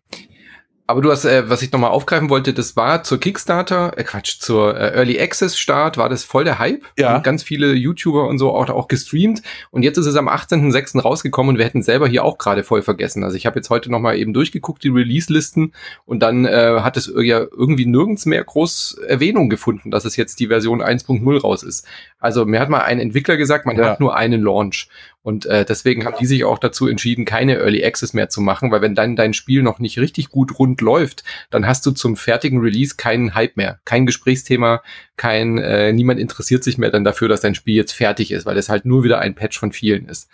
[0.88, 4.38] Aber du hast, äh, was ich nochmal aufgreifen wollte, das war zur Kickstarter, äh, Quatsch,
[4.38, 6.82] zur äh, Early Access Start war das voll der Hype.
[6.96, 7.16] Ja.
[7.16, 9.42] Und ganz viele YouTuber und so auch, auch gestreamt.
[9.70, 11.00] Und jetzt ist es am 18.06.
[11.00, 13.24] rausgekommen und wir hätten selber hier auch gerade voll vergessen.
[13.24, 15.72] Also ich habe jetzt heute nochmal eben durchgeguckt, die Release-Listen.
[16.04, 20.38] Und dann äh, hat es ja irgendwie nirgends mehr groß Erwähnung gefunden, dass es jetzt
[20.38, 21.86] die Version 1.0 raus ist.
[22.26, 23.90] Also mir hat mal ein Entwickler gesagt, man Ja.
[23.90, 24.88] hat nur einen Launch.
[25.22, 28.70] Und äh, deswegen haben die sich auch dazu entschieden, keine Early Access mehr zu machen,
[28.70, 32.16] weil wenn dann dein Spiel noch nicht richtig gut rund läuft, dann hast du zum
[32.16, 34.82] fertigen Release keinen Hype mehr, kein Gesprächsthema,
[35.16, 38.56] kein äh, niemand interessiert sich mehr dann dafür, dass dein Spiel jetzt fertig ist, weil
[38.56, 40.28] es halt nur wieder ein Patch von vielen ist.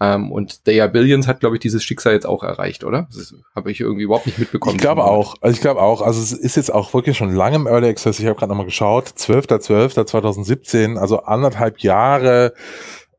[0.00, 3.08] Ähm, und They Are Billions hat, glaube ich, dieses Schicksal jetzt auch erreicht, oder?
[3.12, 4.76] Das habe ich irgendwie überhaupt nicht mitbekommen.
[4.76, 5.34] Ich glaube auch.
[5.40, 6.02] Also ich glaube auch.
[6.02, 8.20] Also es ist jetzt auch wirklich schon lange im Early Access.
[8.20, 9.08] Ich habe gerade nochmal geschaut.
[9.08, 12.54] 12.12.2017, also anderthalb Jahre,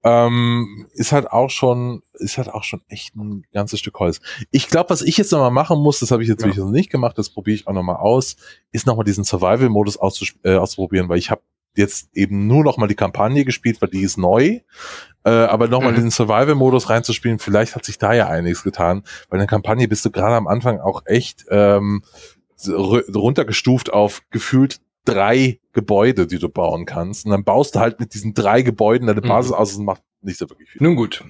[0.03, 4.21] ähm, ist halt auch schon, ist halt auch schon echt ein ganzes Stück Holz.
[4.49, 6.47] Ich glaube, was ich jetzt nochmal machen muss, das habe ich jetzt Ja.
[6.47, 8.37] wirklich noch nicht gemacht, das probiere ich auch nochmal aus,
[8.71, 9.97] ist nochmal diesen Survival-Modus
[10.43, 11.41] äh, auszuprobieren, weil ich habe
[11.75, 14.59] jetzt eben nur noch mal die Kampagne gespielt, weil die ist neu.
[15.25, 15.97] Äh, aber nochmal Mhm.
[15.97, 19.87] in den Survival-Modus reinzuspielen, vielleicht hat sich da ja einiges getan, weil in der Kampagne
[19.87, 22.03] bist du gerade am Anfang auch echt ähm,
[22.67, 27.25] runtergestuft auf gefühlt drei Gebäude, die du bauen kannst.
[27.25, 29.27] Und dann baust du halt mit diesen drei Gebäuden deine Mhm.
[29.27, 30.83] Basis aus und macht nicht so wirklich viel.
[30.83, 31.23] Nun gut,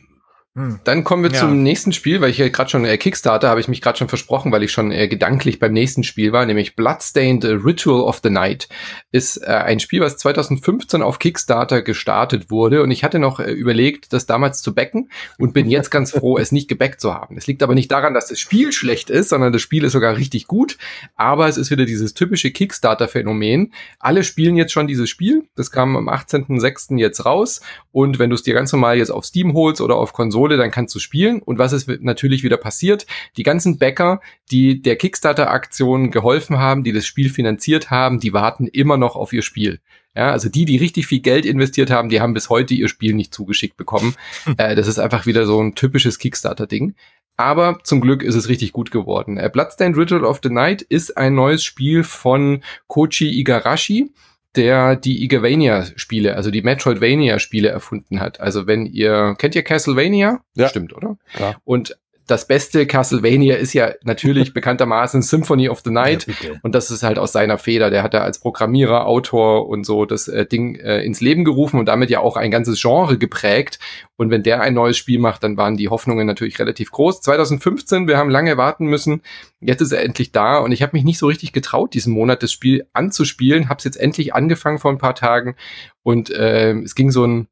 [0.55, 0.79] Hm.
[0.83, 1.41] Dann kommen wir Ja.
[1.41, 4.09] zum nächsten Spiel, weil ich ja gerade schon äh, Kickstarter habe ich mich gerade schon
[4.09, 8.31] versprochen, weil ich schon äh, gedanklich beim nächsten Spiel war, nämlich Bloodstained Ritual of the
[8.31, 8.67] Night.
[9.11, 13.51] Ist äh, ein Spiel, was 2015 auf Kickstarter gestartet wurde und ich hatte noch äh,
[13.51, 17.37] überlegt, das damals zu backen und bin jetzt ganz froh, es nicht gebackt zu haben.
[17.37, 20.17] Es liegt aber nicht daran, dass das Spiel schlecht ist, sondern das Spiel ist sogar
[20.17, 20.79] richtig gut,
[21.15, 23.71] aber es ist wieder dieses typische Kickstarter-Phänomen.
[23.99, 25.43] Alle spielen jetzt schon dieses Spiel.
[25.55, 26.97] Das kam am 18.06.
[26.97, 30.11] jetzt raus und wenn du es dir ganz normal jetzt auf Steam holst oder auf
[30.11, 31.41] Konsole, dann kannst du spielen.
[31.41, 33.05] Und was ist natürlich wieder passiert?
[33.37, 34.21] Die ganzen Bäcker,
[34.51, 39.33] die der Kickstarter-Aktion geholfen haben, die das Spiel finanziert haben, die warten immer noch auf
[39.33, 39.79] ihr Spiel.
[40.15, 43.13] Ja, also die, die richtig viel Geld investiert haben, die haben bis heute ihr Spiel
[43.13, 44.15] nicht zugeschickt bekommen.
[44.57, 46.95] äh, das ist einfach wieder so ein typisches Kickstarter-Ding.
[47.37, 49.37] Aber zum Glück ist es richtig gut geworden.
[49.37, 54.11] Äh, Bloodstained Ritual of the Night ist ein neues Spiel von Kochi Igarashi
[54.59, 58.41] der die Igavania-Spiele, also die Metroidvania-Spiele erfunden hat.
[58.41, 60.41] Also wenn ihr, kennt ihr Castlevania?
[60.55, 60.67] Ja.
[60.67, 61.17] Stimmt, oder?
[61.33, 61.55] Klar.
[61.63, 61.97] Und
[62.29, 66.27] das beste Castlevania ist ja natürlich bekanntermaßen Symphony of the Night.
[66.27, 66.51] Ja.
[66.61, 67.89] Und das ist halt aus seiner Feder.
[67.89, 71.79] Der hat da als Programmierer, Autor und so das äh, Ding äh, ins Leben gerufen
[71.79, 73.79] und damit ja auch ein ganzes Genre geprägt.
[74.15, 77.21] Und wenn der ein neues Spiel macht, dann waren die Hoffnungen natürlich relativ groß.
[77.21, 79.21] 2015, wir haben lange warten müssen.
[79.59, 82.43] Jetzt ist er endlich da und ich habe mich nicht so richtig getraut, diesen Monat
[82.43, 83.69] das Spiel anzuspielen.
[83.69, 85.55] Habe es jetzt endlich angefangen vor ein paar Tagen
[86.03, 87.47] und äh, es ging so ein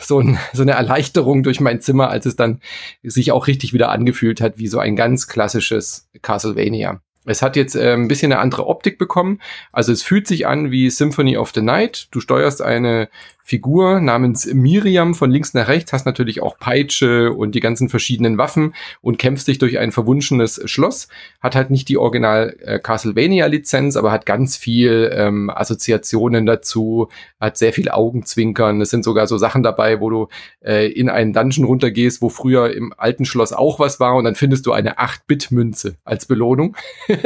[0.00, 2.60] so, ein, so eine Erleichterung durch mein Zimmer, als es dann
[3.02, 7.00] sich auch richtig wieder angefühlt hat, wie so ein ganz klassisches Castlevania.
[7.24, 9.40] Es hat jetzt äh, ein bisschen eine andere Optik bekommen.
[9.70, 12.08] Also es fühlt sich an wie Symphony of the Night.
[12.10, 13.08] Du steuerst eine
[13.48, 18.36] Figur namens Miriam von links nach rechts, hast natürlich auch Peitsche und die ganzen verschiedenen
[18.36, 21.08] Waffen und kämpfst dich durch ein verwunschenes Schloss.
[21.40, 27.08] Hat halt nicht die Original äh, Castlevania-Lizenz, aber hat ganz viel ähm, Assoziationen dazu,
[27.40, 28.82] hat sehr viel Augenzwinkern.
[28.82, 30.28] Es sind sogar so Sachen dabei, wo du
[30.62, 34.34] äh, in einen Dungeon runtergehst, wo früher im alten Schloss auch was war und dann
[34.34, 36.76] findest du eine 8-Bit-Münze als Belohnung.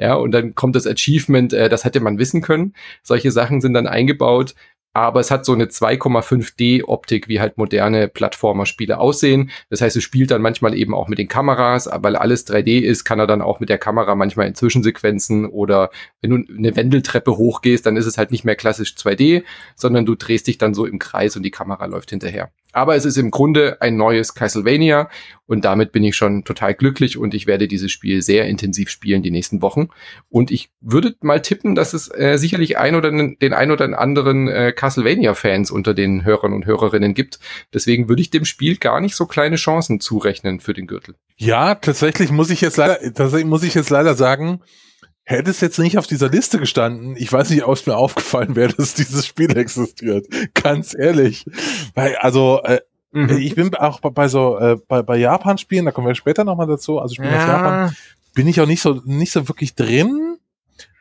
[0.00, 2.74] ja, und dann kommt das Achievement, äh, das hätte man wissen können.
[3.04, 4.56] Solche Sachen sind dann eingebaut.
[4.92, 9.50] Aber es hat so eine 2,5D-Optik, wie halt moderne Plattformer-Spiele aussehen.
[9.70, 13.04] Das heißt, es spielt dann manchmal eben auch mit den Kameras, weil alles 3D ist,
[13.04, 17.36] kann er dann auch mit der Kamera manchmal in Zwischensequenzen oder wenn du eine Wendeltreppe
[17.36, 19.44] hochgehst, dann ist es halt nicht mehr klassisch 2D,
[19.76, 22.50] sondern du drehst dich dann so im Kreis und die Kamera läuft hinterher.
[22.72, 25.08] Aber es ist im Grunde ein neues Castlevania
[25.46, 29.22] und damit bin ich schon total glücklich und ich werde dieses Spiel sehr intensiv spielen
[29.22, 29.88] die nächsten Wochen.
[30.30, 34.48] Und ich würde mal tippen, dass es äh, sicherlich ein oder den ein oder anderen
[34.48, 37.38] äh, Castlevania-Fans unter den Hörern und Hörerinnen gibt.
[37.74, 41.14] Deswegen würde ich dem Spiel gar nicht so kleine Chancen zurechnen für den Gürtel.
[41.36, 44.60] Ja, tatsächlich muss ich jetzt leider, tatsächlich muss ich jetzt leider sagen,
[45.24, 48.56] Hätte es jetzt nicht auf dieser Liste gestanden, ich weiß nicht, ob es mir aufgefallen
[48.56, 50.26] wäre, dass dieses Spiel existiert.
[50.54, 51.44] Ganz ehrlich.
[51.94, 52.80] Weil, also, äh,
[53.12, 53.38] mhm.
[53.38, 56.98] ich bin auch bei, so, äh, bei, bei Japan-Spielen, da kommen wir später nochmal dazu,
[56.98, 57.40] also Spielen ja.
[57.40, 57.96] aus Japan,
[58.34, 60.38] bin ich auch nicht so, nicht so wirklich drin.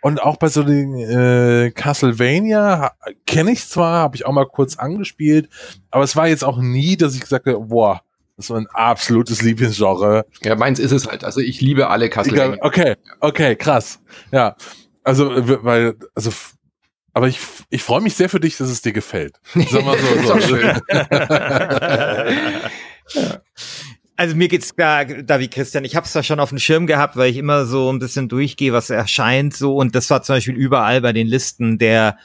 [0.03, 2.91] Und auch bei so den äh, Castlevania
[3.27, 5.47] kenne ich zwar, habe ich auch mal kurz angespielt,
[5.91, 8.01] aber es war jetzt auch nie, dass ich gesagt habe, boah,
[8.41, 10.25] das ist mein absolutes Lieblingsgenre.
[10.41, 11.23] Ja, meins ist es halt.
[11.23, 12.58] Also ich liebe alle Castlevania.
[12.62, 13.99] Okay, okay, krass.
[14.32, 14.56] Ja,
[15.04, 15.30] also
[15.63, 16.32] weil, also,
[17.13, 19.39] aber ich, ich freue mich sehr für dich, dass es dir gefällt.
[19.54, 20.21] Sag mal so.
[20.27, 20.39] so.
[20.39, 20.82] schön.
[24.17, 25.84] Also mir geht's da, da wie Christian.
[25.84, 28.30] Ich habe es da schon auf dem Schirm gehabt, weil ich immer so ein bisschen
[28.30, 29.75] durchgehe, was erscheint so.
[29.75, 32.19] Und das war zum Beispiel überall bei den Listen der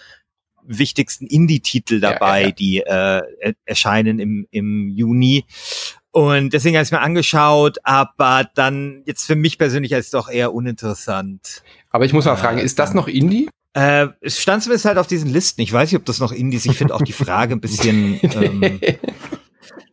[0.66, 2.52] wichtigsten Indie-Titel dabei, ja, ja.
[2.52, 5.44] die äh, erscheinen im, im Juni.
[6.16, 10.30] Und deswegen habe ich es mir angeschaut, aber dann jetzt für mich persönlich als doch
[10.30, 11.62] eher uninteressant.
[11.90, 13.50] Aber ich muss mal fragen, ist das noch Indie?
[13.74, 15.60] Äh, es stand zumindest halt auf diesen Listen.
[15.60, 16.64] Ich weiß nicht, ob das noch Indie ist.
[16.64, 18.18] Ich finde auch die Frage ein bisschen.
[18.22, 18.80] ähm,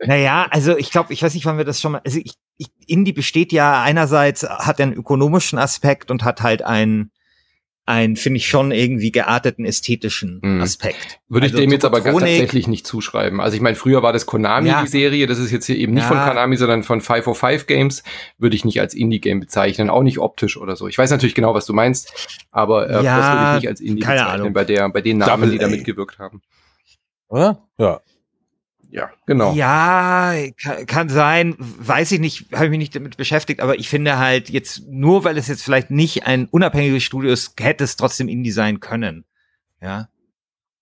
[0.05, 2.01] naja, also ich glaube, ich weiß nicht, wann wir das schon mal.
[2.05, 7.11] Also ich, ich, Indie besteht ja einerseits, hat einen ökonomischen Aspekt und hat halt einen
[7.85, 10.61] einen, finde ich, schon irgendwie gearteten ästhetischen mhm.
[10.61, 11.19] Aspekt.
[11.27, 13.41] Würde ich also dem jetzt aber tatsächlich nicht zuschreiben.
[13.41, 14.81] Also ich meine, früher war das Konami, ja.
[14.81, 16.07] die Serie, das ist jetzt hier eben nicht ja.
[16.07, 18.03] von Konami, sondern von 505 Games,
[18.37, 20.87] würde ich nicht als Indie-Game bezeichnen, auch nicht optisch oder so.
[20.87, 23.81] Ich weiß natürlich genau, was du meinst, aber äh, ja, das würde ich nicht als
[23.81, 24.53] Indie bezeichnen, Ahnung.
[24.53, 26.41] bei der, bei den Namen, Double die da mitgewirkt haben.
[27.27, 27.67] Oder?
[27.77, 27.99] Ja.
[28.93, 29.55] Ja, genau.
[29.55, 33.89] Ja, kann, kann sein, weiß ich nicht, habe ich mich nicht damit beschäftigt, aber ich
[33.89, 37.95] finde halt jetzt, nur weil es jetzt vielleicht nicht ein unabhängiges Studio ist, hätte es
[37.95, 39.25] trotzdem Indie sein können.
[39.81, 40.09] Ja.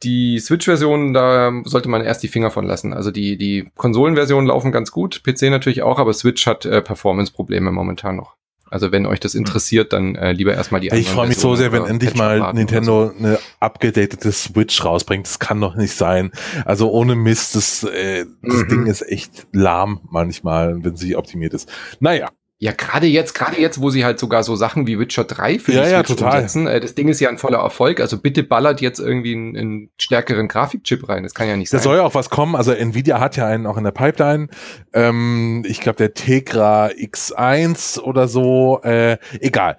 [0.04, 2.94] die Switch-Version, da sollte man erst die Finger von lassen.
[2.94, 7.72] Also die, die Konsolenversionen laufen ganz gut, PC natürlich auch, aber Switch hat äh, Performance-Probleme
[7.72, 8.37] momentan noch.
[8.70, 11.72] Also wenn euch das interessiert, dann äh, lieber erstmal die Ich freue mich so sehr,
[11.72, 13.18] wenn endlich mal Nintendo so.
[13.18, 15.26] eine abgedatete Switch rausbringt.
[15.26, 16.32] Das kann doch nicht sein.
[16.66, 18.68] Also ohne Mist, das, äh, das mhm.
[18.70, 21.70] Ding ist echt lahm manchmal, wenn sie optimiert ist.
[22.00, 22.30] Naja.
[22.60, 25.72] Ja, gerade jetzt, gerade jetzt, wo sie halt sogar so Sachen wie Witcher 3 für
[25.72, 26.36] die ja, Switch ja, total.
[26.36, 26.66] umsetzen.
[26.66, 28.00] Äh, das Ding ist ja ein voller Erfolg.
[28.00, 31.22] Also bitte ballert jetzt irgendwie einen, einen stärkeren Grafikchip rein.
[31.22, 31.78] Das kann ja nicht sein.
[31.80, 32.56] Da soll ja auch was kommen.
[32.56, 34.48] Also Nvidia hat ja einen auch in der Pipeline.
[34.92, 38.82] Ähm, ich glaube, der Tegra X1 oder so.
[38.82, 39.78] Äh, egal.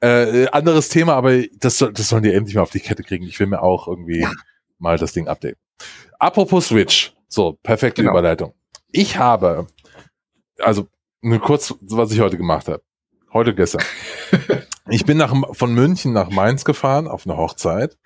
[0.00, 3.24] Äh, anderes Thema, aber das, soll, das sollen die endlich mal auf die Kette kriegen.
[3.24, 4.30] Ich will mir auch irgendwie ja.
[4.78, 5.58] mal das Ding updaten.
[6.20, 7.12] Apropos Switch.
[7.26, 8.12] So, perfekte genau.
[8.12, 8.54] Überleitung.
[8.92, 9.66] Ich habe,
[10.60, 10.86] also
[11.22, 12.82] nur kurz, was ich heute gemacht habe.
[13.32, 13.82] Heute gestern.
[14.88, 17.96] ich bin nach, von München nach Mainz gefahren auf eine Hochzeit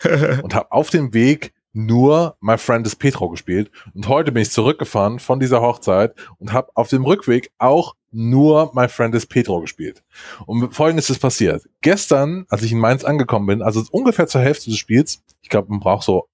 [0.42, 3.70] und habe auf dem Weg nur My Friend is Petro gespielt.
[3.94, 8.70] Und heute bin ich zurückgefahren von dieser Hochzeit und habe auf dem Rückweg auch nur
[8.74, 10.04] My Friend is Petro gespielt.
[10.46, 11.64] Und folgendes ist passiert.
[11.80, 15.70] Gestern, als ich in Mainz angekommen bin, also ungefähr zur Hälfte des Spiels, ich glaube,
[15.70, 16.28] man braucht so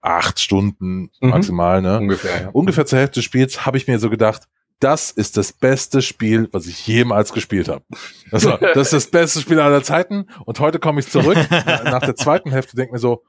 [0.00, 1.30] acht Stunden mhm.
[1.30, 1.98] maximal, ne?
[1.98, 2.48] Ungefähr, ja.
[2.50, 4.48] Ungefähr zur Hälfte des Spiels habe ich mir so gedacht,
[4.82, 7.84] das ist das beste Spiel, was ich jemals gespielt habe.
[8.30, 10.26] Also, das ist das beste Spiel aller Zeiten.
[10.44, 13.22] Und heute komme ich zurück nach der zweiten Hälfte, denke mir so,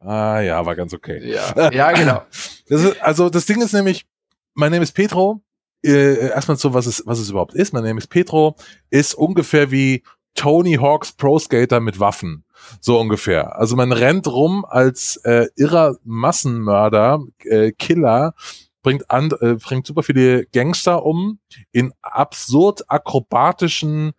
[0.00, 1.20] ah ja, war ganz okay.
[1.24, 2.22] Ja, ja genau.
[2.70, 4.06] Das ist, also das Ding ist nämlich,
[4.52, 5.40] mein Name ist Petro.
[5.82, 7.72] Äh, erstmal so, was es, was es überhaupt ist.
[7.72, 8.56] Mein Name ist Petro.
[8.90, 10.02] Ist ungefähr wie
[10.34, 12.44] Tony Hawks Pro Skater mit Waffen.
[12.80, 13.56] So ungefähr.
[13.56, 18.34] Also man rennt rum als äh, irrer Massenmörder, äh, Killer
[18.82, 21.40] bringt, an, äh, bringt super viele Gangster um
[21.72, 24.12] in absurd akrobatischen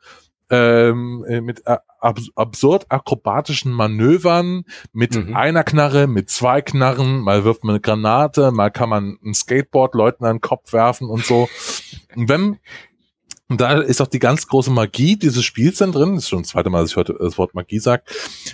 [0.49, 5.35] ähm, äh, mit äh, ab absurd akrobatischen Manövern, mit mhm.
[5.35, 9.93] einer Knarre, mit zwei Knarren, mal wirft man eine Granate, mal kann man ein Skateboard
[9.93, 11.49] Leuten an den Kopf werfen und so.
[12.15, 12.57] Und wenn
[13.49, 16.15] und da ist auch die ganz große Magie dieses Spiels dann drin.
[16.15, 18.03] Das ist schon das zweite Mal, dass ich heute das Wort Magie sage.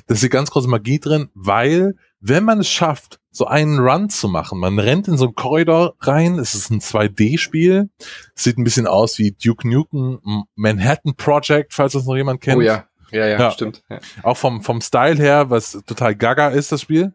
[0.08, 4.10] Das ist die ganz große Magie drin, weil wenn man es schafft, so einen Run
[4.10, 7.90] zu machen, man rennt in so einen Korridor rein, es ist ein 2D-Spiel,
[8.34, 12.58] sieht ein bisschen aus wie Duke Nukem Manhattan Project, falls das noch jemand kennt.
[12.58, 13.52] Oh ja, ja, ja, ja.
[13.52, 13.84] stimmt.
[13.90, 14.00] Ja.
[14.24, 17.14] Auch vom, vom Style her, was total gaga ist, das Spiel.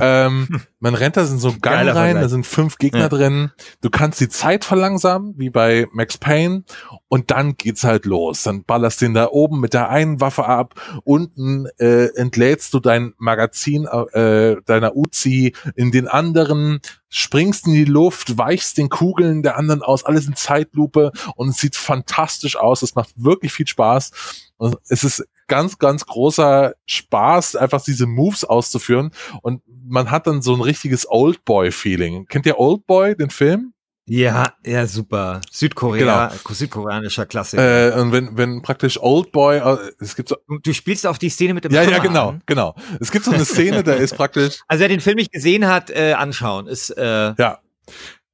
[0.00, 3.08] Ähm, man rennt da in so einen Gang Geiler rein, da sind fünf Gegner ja.
[3.08, 3.52] drin.
[3.80, 6.64] Du kannst die Zeit verlangsamen, wie bei Max Payne,
[7.08, 8.42] und dann geht's halt los.
[8.42, 12.80] Dann ballerst du den da oben mit der einen Waffe ab, unten äh, entlädst du
[12.80, 19.42] dein Magazin äh, deiner Uzi in den anderen, springst in die Luft, weichst den Kugeln
[19.42, 22.82] der anderen aus, alles in Zeitlupe und es sieht fantastisch aus.
[22.82, 24.10] Es macht wirklich viel Spaß.
[24.56, 29.10] Und es ist ganz, ganz großer Spaß, einfach diese Moves auszuführen.
[29.42, 32.26] Und man hat dann so ein richtiges Oldboy-Feeling.
[32.26, 33.74] Kennt ihr Oldboy, den Film?
[34.06, 35.40] Ja, ja, super.
[35.50, 36.54] Südkorea, genau.
[36.54, 37.96] südkoreanischer Klassiker.
[37.96, 40.36] Äh, und wenn, wenn praktisch Oldboy, äh, es gibt so.
[40.62, 42.42] Du spielst auf die Szene mit dem Ja, Hammer ja, genau, an.
[42.44, 42.74] genau.
[43.00, 44.60] Es gibt so eine Szene, da ist praktisch.
[44.68, 46.66] Also wer den Film nicht gesehen hat, äh, anschauen.
[46.66, 47.60] Ist, äh, ja.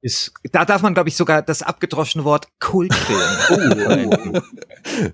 [0.03, 3.19] Ist, da darf man, glaube ich, sogar das abgedroschene Wort Kultfilm.
[4.33, 4.41] oh.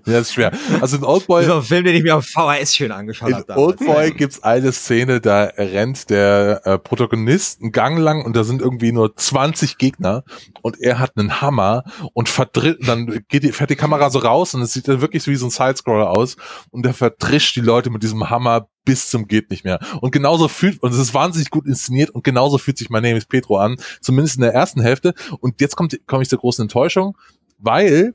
[0.06, 0.50] ja, ist schwer.
[0.80, 1.44] Also in Oldboy.
[1.44, 3.52] So ein Film, den ich mir auf VHS schön angeschaut habe.
[3.52, 8.44] In Oldboy gibt's eine Szene, da rennt der äh, Protagonist einen Gang lang und da
[8.44, 10.24] sind irgendwie nur 20 Gegner
[10.62, 14.54] und er hat einen Hammer und verdritt, dann geht die, fährt die Kamera so raus
[14.54, 16.36] und es sieht dann wirklich wie so ein Sidescroller aus
[16.70, 19.78] und er verdrischt die Leute mit diesem Hammer bis zum geht nicht mehr.
[20.00, 23.18] Und genauso fühlt, und es ist wahnsinnig gut inszeniert und genauso fühlt sich mein Name
[23.18, 25.12] ist Petro an, zumindest in der ersten Hälfte.
[25.40, 27.14] Und jetzt kommt, komme ich zur großen Enttäuschung,
[27.58, 28.14] weil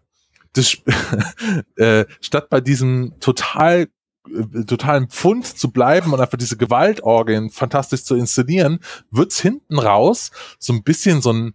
[0.54, 0.78] das,
[1.76, 3.88] äh, statt bei diesem total
[4.28, 8.80] äh, totalen Pfund zu bleiben und einfach diese Gewaltorgien fantastisch zu inszenieren,
[9.12, 11.54] wird's hinten raus so ein bisschen so ein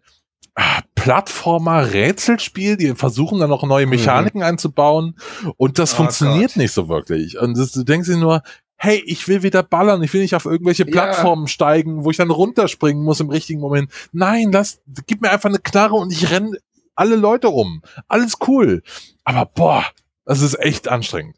[0.55, 3.91] ah, Plattformer-Rätselspiel, die versuchen dann noch neue mhm.
[3.91, 4.47] Mechaniken mhm.
[4.47, 5.17] einzubauen
[5.57, 6.57] und das oh funktioniert Gott.
[6.59, 7.37] nicht so wirklich.
[7.37, 8.43] Und das, du denkst dir nur,
[8.79, 11.49] hey, ich will wieder ballern, ich will nicht auf irgendwelche Plattformen ja.
[11.49, 13.91] steigen, wo ich dann runterspringen muss im richtigen Moment.
[14.13, 16.57] Nein, lass, gib mir einfach eine Knarre und ich renn
[16.95, 17.83] alle Leute um.
[18.07, 18.83] Alles cool.
[19.25, 19.85] Aber boah,
[20.25, 21.37] das ist echt anstrengend.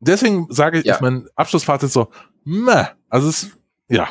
[0.00, 0.94] Deswegen sage ich, ja.
[0.94, 2.08] ist mein Abschlussfazit so,
[2.44, 3.50] meh, also es,
[3.88, 4.08] ja,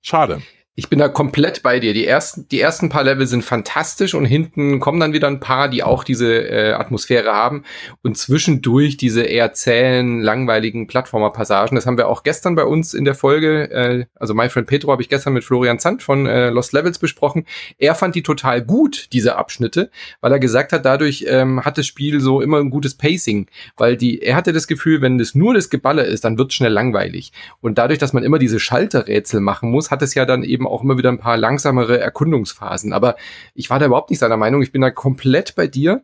[0.00, 0.42] schade.
[0.78, 1.92] Ich bin da komplett bei dir.
[1.92, 5.68] Die ersten, die ersten paar Level sind fantastisch und hinten kommen dann wieder ein paar,
[5.68, 7.64] die auch diese äh, Atmosphäre haben
[8.04, 11.74] und zwischendurch diese eher zähen, langweiligen Plattformer-Passagen.
[11.74, 14.92] Das haben wir auch gestern bei uns in der Folge, äh, also My Friend Petro
[14.92, 17.44] habe ich gestern mit Florian Zandt von äh, Lost Levels besprochen.
[17.78, 21.88] Er fand die total gut, diese Abschnitte, weil er gesagt hat, dadurch ähm, hat das
[21.88, 25.54] Spiel so immer ein gutes Pacing, weil die, er hatte das Gefühl, wenn das nur
[25.54, 27.32] das Geballer ist, dann wird schnell langweilig.
[27.60, 30.82] Und dadurch, dass man immer diese Schalterrätsel machen muss, hat es ja dann eben auch
[30.82, 32.92] immer wieder ein paar langsamere Erkundungsphasen.
[32.92, 33.16] Aber
[33.54, 34.62] ich war da überhaupt nicht seiner Meinung.
[34.62, 36.02] Ich bin da komplett bei dir.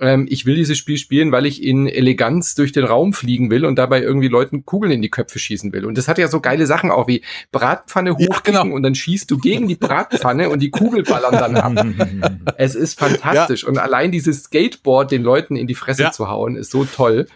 [0.00, 3.64] Ähm, ich will dieses Spiel spielen, weil ich in Eleganz durch den Raum fliegen will
[3.64, 5.84] und dabei irgendwie Leuten Kugeln in die Köpfe schießen will.
[5.84, 7.22] Und das hat ja so geile Sachen auch wie
[7.52, 8.74] Bratpfanne hochklicken ja, genau.
[8.74, 11.86] und dann schießt du gegen die Bratpfanne und die Kugel ballern dann ab.
[12.58, 13.62] es ist fantastisch.
[13.62, 13.68] Ja.
[13.68, 16.10] Und allein dieses Skateboard den Leuten in die Fresse ja.
[16.10, 17.26] zu hauen, ist so toll.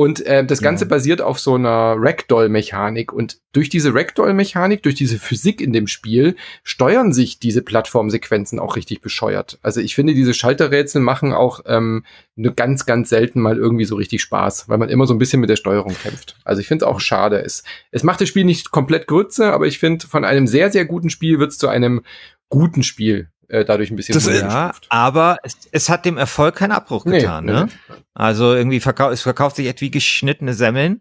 [0.00, 0.88] Und äh, das Ganze ja.
[0.88, 3.12] basiert auf so einer Ragdoll-Mechanik.
[3.12, 8.76] Und durch diese Ragdoll-Mechanik, durch diese Physik in dem Spiel, steuern sich diese Plattformsequenzen auch
[8.76, 9.58] richtig bescheuert.
[9.60, 13.96] Also ich finde, diese Schalterrätsel machen auch ähm, nur ganz, ganz selten mal irgendwie so
[13.96, 16.34] richtig Spaß, weil man immer so ein bisschen mit der Steuerung kämpft.
[16.44, 17.42] Also ich finde es auch schade.
[17.44, 20.86] Es, es macht das Spiel nicht komplett Grütze, aber ich finde, von einem sehr, sehr
[20.86, 22.00] guten Spiel wird es zu einem
[22.48, 26.72] guten Spiel äh, dadurch ein bisschen das, ja, aber es, es, hat dem Erfolg keinen
[26.72, 27.44] Abbruch nee, getan.
[27.44, 27.52] Nee.
[27.52, 27.68] Ne?
[28.14, 31.00] Also irgendwie verkauft es verkauft sich etwa wie geschnittene Semmeln.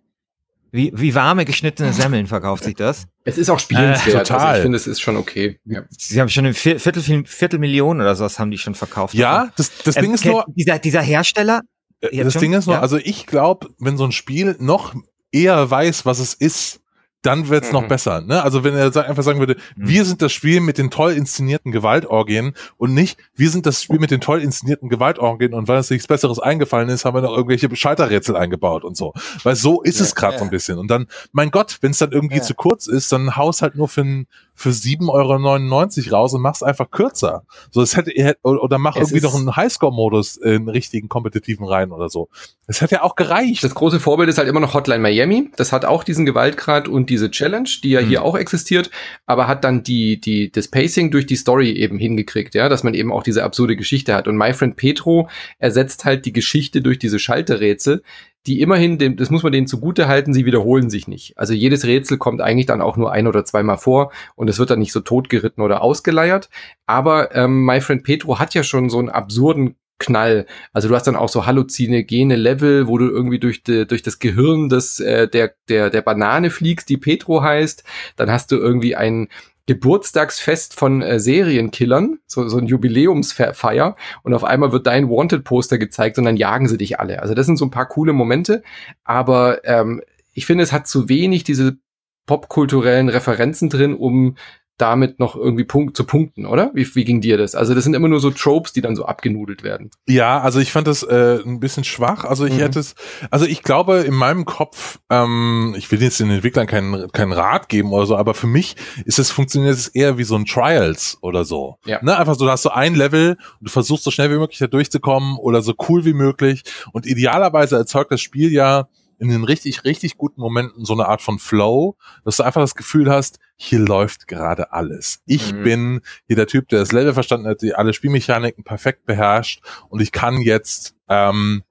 [0.72, 3.08] Wie, wie warme geschnittene Semmeln verkauft sich das?
[3.24, 4.16] Es ist auch spielenswert.
[4.16, 4.40] Äh, total.
[4.40, 5.60] Also ich finde, es ist schon okay.
[5.66, 5.82] Ja.
[5.90, 9.16] Sie haben schon eine Viertel, Viertelmillion oder sowas haben die schon verkauft.
[9.16, 10.46] Ja, das, das ähm, Ding ist nur.
[10.48, 11.62] Dieser, dieser Hersteller.
[12.02, 12.82] Äh, das Ding ist nur, ja?
[12.82, 14.94] also ich glaube, wenn so ein Spiel noch
[15.32, 16.82] eher weiß, was es ist,
[17.21, 17.73] dann wird's mhm.
[17.73, 18.21] noch besser.
[18.21, 18.41] Ne?
[18.41, 19.88] Also wenn er einfach sagen würde, mhm.
[19.88, 23.99] wir sind das Spiel mit den toll inszenierten Gewaltorgien und nicht, wir sind das Spiel
[23.99, 27.36] mit den toll inszenierten Gewaltorgien und weil uns nichts Besseres eingefallen ist, haben wir noch
[27.36, 29.13] irgendwelche Schalterrätsel eingebaut und so.
[29.43, 30.39] Weil so ist ja, es gerade ja.
[30.39, 30.77] so ein bisschen.
[30.79, 32.43] Und dann, mein Gott, wenn es dann irgendwie ja.
[32.43, 34.27] zu kurz ist, dann haus halt nur für ein
[34.60, 37.45] für 7,99 Euro raus und mach's einfach kürzer.
[37.72, 38.12] So, es hätte,
[38.43, 42.28] oder mach es irgendwie noch einen Highscore-Modus in richtigen kompetitiven rein oder so.
[42.67, 43.63] Es hätte ja auch gereicht.
[43.63, 45.50] Das große Vorbild ist halt immer noch Hotline Miami.
[45.56, 48.10] Das hat auch diesen Gewaltgrad und diese Challenge, die ja hm.
[48.10, 48.91] hier auch existiert,
[49.26, 52.95] aber hat dann die, die, das Pacing durch die Story eben hingekriegt, ja, dass man
[52.95, 54.28] eben auch diese absurde Geschichte hat.
[54.28, 58.04] Und My Friend Petro ersetzt halt die Geschichte durch diese Schalterrätsel,
[58.47, 61.38] die immerhin, das muss man denen zugute halten, sie wiederholen sich nicht.
[61.38, 64.69] Also jedes Rätsel kommt eigentlich dann auch nur ein oder zweimal vor und es wird
[64.69, 66.49] dann nicht so totgeritten oder ausgeleiert.
[66.86, 70.45] Aber ähm, My Friend Petro hat ja schon so einen absurden Knall.
[70.71, 74.19] Also du hast dann auch so halluzinogene Level, wo du irgendwie durch, de, durch das
[74.19, 77.84] Gehirn des, äh, der, der, der Banane fliegst, die Petro heißt.
[78.15, 79.28] Dann hast du irgendwie ein
[79.69, 86.17] Geburtstagsfest von äh, Serienkillern, so, so ein Jubiläumsfeier und auf einmal wird dein Wanted-Poster gezeigt
[86.17, 87.22] und dann jagen sie dich alle.
[87.22, 88.63] Also das sind so ein paar coole Momente,
[89.03, 90.01] aber ähm,
[90.34, 91.78] ich finde, es hat zu wenig diese
[92.26, 94.38] popkulturellen Referenzen drin, um
[94.80, 96.71] damit noch irgendwie Punkt zu punkten, oder?
[96.73, 97.53] Wie, wie ging dir das?
[97.53, 99.91] Also das sind immer nur so Tropes, die dann so abgenudelt werden.
[100.07, 102.23] Ja, also ich fand das äh, ein bisschen schwach.
[102.23, 102.59] Also ich mhm.
[102.59, 102.95] hätte es,
[103.30, 107.67] also ich glaube in meinem Kopf, ähm, ich will jetzt den Entwicklern keinen keinen Rat
[107.67, 111.17] geben oder so, aber für mich ist es funktioniert es eher wie so ein Trials
[111.21, 111.75] oder so.
[111.86, 111.99] Ja.
[112.01, 112.17] Ne?
[112.17, 114.67] Einfach so, du hast so ein Level und du versuchst so schnell wie möglich da
[114.67, 116.63] durchzukommen oder so cool wie möglich
[116.93, 118.88] und idealerweise erzeugt das Spiel ja
[119.20, 122.76] in den richtig, richtig guten Momenten so eine Art von Flow, dass du einfach das
[122.76, 125.22] Gefühl hast, hier läuft gerade alles.
[125.26, 125.63] Ich mhm.
[125.63, 130.01] bin hier der Typ, der das Level verstanden hat, die alle Spielmechaniken perfekt beherrscht und
[130.01, 131.63] ich kann jetzt ähm,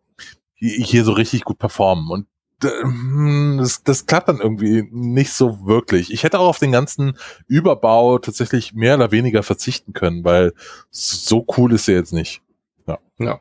[0.54, 2.10] hier so richtig gut performen.
[2.10, 2.26] Und
[2.62, 6.12] hm, das, das klappt dann irgendwie nicht so wirklich.
[6.12, 10.52] Ich hätte auch auf den ganzen Überbau tatsächlich mehr oder weniger verzichten können, weil
[10.90, 12.42] so cool ist er jetzt nicht.
[12.86, 12.98] Ja.
[13.18, 13.40] ja.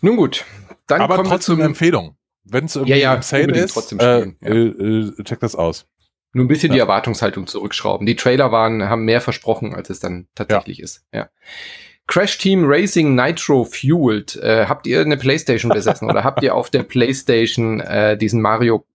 [0.00, 0.44] Nun gut.
[0.86, 2.16] Dann Aber trotzdem eine Empfehlung.
[2.44, 5.18] Wenn es irgendwie ja, ja, Sale ist, trotzdem spielen, äh, ja.
[5.18, 5.86] äh, check das aus.
[6.32, 6.74] Nur ein bisschen ja.
[6.74, 8.06] die Erwartungshaltung zurückschrauben.
[8.06, 10.84] Die Trailer waren, haben mehr versprochen, als es dann tatsächlich ja.
[10.84, 11.04] ist.
[11.12, 11.28] Ja.
[12.06, 14.36] Crash Team Racing Nitro Fueled.
[14.36, 18.86] Äh, habt ihr eine PlayStation besessen oder habt ihr auf der PlayStation äh, diesen Mario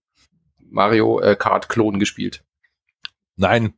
[0.70, 2.44] Mario äh, Kart Klon gespielt?
[3.36, 3.72] Nein.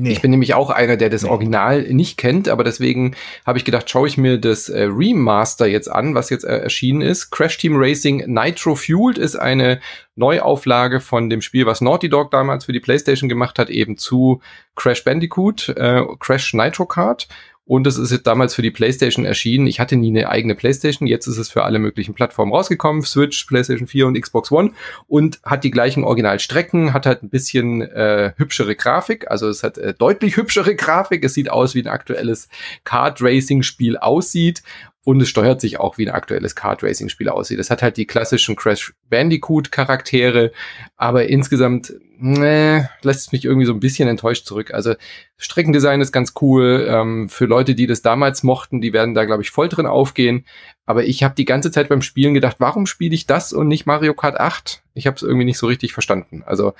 [0.00, 0.12] Nee.
[0.12, 1.28] Ich bin nämlich auch einer, der das nee.
[1.28, 5.90] Original nicht kennt, aber deswegen habe ich gedacht, schaue ich mir das äh, Remaster jetzt
[5.90, 7.30] an, was jetzt äh, erschienen ist.
[7.30, 9.80] Crash Team Racing Nitro Fueled ist eine
[10.14, 14.40] Neuauflage von dem Spiel, was Naughty Dog damals für die PlayStation gemacht hat, eben zu
[14.76, 17.26] Crash Bandicoot, äh, Crash Nitro Kart.
[17.68, 19.66] Und es ist damals für die PlayStation erschienen.
[19.66, 21.06] Ich hatte nie eine eigene PlayStation.
[21.06, 23.02] Jetzt ist es für alle möglichen Plattformen rausgekommen.
[23.02, 24.70] Switch, PlayStation 4 und Xbox One.
[25.06, 29.30] Und hat die gleichen Originalstrecken, hat halt ein bisschen äh, hübschere Grafik.
[29.30, 31.22] Also es hat äh, deutlich hübschere Grafik.
[31.22, 32.48] Es sieht aus wie ein aktuelles
[32.84, 34.62] Kart Racing Spiel aussieht
[35.04, 37.58] und es steuert sich auch wie ein aktuelles Kart Racing Spiel aussieht.
[37.58, 40.52] Es hat halt die klassischen Crash Bandicoot Charaktere,
[40.96, 44.74] aber insgesamt nee, lässt mich irgendwie so ein bisschen enttäuscht zurück.
[44.74, 44.94] Also
[45.36, 46.86] Streckendesign ist ganz cool.
[46.90, 50.44] Ähm, für Leute, die das damals mochten, die werden da, glaube ich, voll drin aufgehen.
[50.84, 53.86] Aber ich habe die ganze Zeit beim Spielen gedacht, warum spiele ich das und nicht
[53.86, 54.82] Mario Kart 8?
[54.94, 56.42] Ich habe es irgendwie nicht so richtig verstanden.
[56.44, 56.74] Also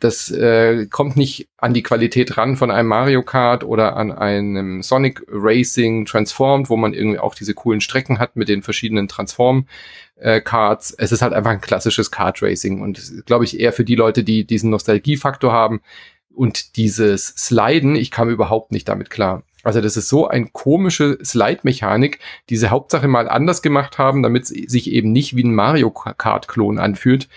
[0.00, 4.82] das äh, kommt nicht an die Qualität ran von einem Mario Kart oder an einem
[4.82, 9.66] Sonic Racing Transformed, wo man irgendwie auch diese coolen Strecken hat mit den verschiedenen Transform
[10.20, 10.94] äh, Karts.
[10.96, 14.24] Es ist halt einfach ein klassisches Kart Racing und glaube ich eher für die Leute,
[14.24, 15.80] die diesen Nostalgiefaktor haben
[16.34, 19.42] und dieses Sliden, ich kam überhaupt nicht damit klar.
[19.62, 22.18] Also das ist so eine komische Slide-Mechanik,
[22.48, 25.90] die sie Hauptsache mal anders gemacht haben, damit es sich eben nicht wie ein Mario
[25.90, 27.28] Kart-Klon anfühlt.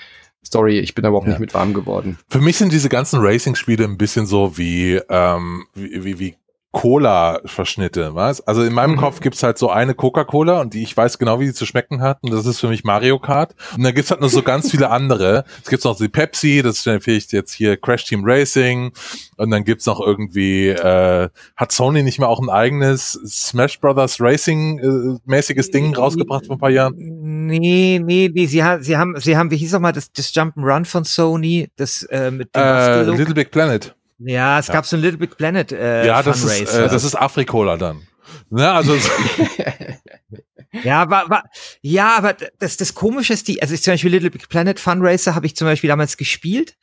[0.41, 1.34] Sorry, ich bin da überhaupt ja.
[1.34, 2.17] nicht mit warm geworden.
[2.29, 6.36] Für mich sind diese ganzen Racing-Spiele ein bisschen so wie, ähm, wie, wie, wie
[6.74, 8.45] Cola-Verschnitte, was?
[8.47, 8.97] Also in meinem mhm.
[8.97, 12.01] Kopf gibt's halt so eine Coca-Cola und die ich weiß genau, wie sie zu schmecken
[12.01, 13.53] hat und das ist für mich Mario Kart.
[13.78, 15.45] Und dann gibt's halt noch so ganz viele andere.
[15.63, 18.91] Es gibt noch die Pepsi, das ist vielleicht jetzt hier Crash Team Racing
[19.38, 24.19] und dann gibt's noch irgendwie, äh, hat Sony nicht mehr auch ein eigenes Smash Brothers
[24.19, 26.95] Racing äh, mäßiges Ding rausgebracht vor ein paar Jahren?
[26.97, 30.34] Nee, nee, nee, sie haben, sie haben, sie haben, wie hieß noch mal das, das
[30.34, 33.95] Jump'n'Run von Sony, das äh, mit dem äh, Little Big Planet.
[34.20, 34.74] Ja, es ja.
[34.74, 38.07] gab so ein Little Big Planet äh, Ja, das ist, äh, das ist Afrikola dann.
[38.49, 38.95] Ne, also
[40.84, 41.43] ja, war, war,
[41.82, 45.36] ja, aber das, das Komische ist die, also ich zum Beispiel Little Big Planet Funracer
[45.36, 46.78] habe ich zum Beispiel damals gespielt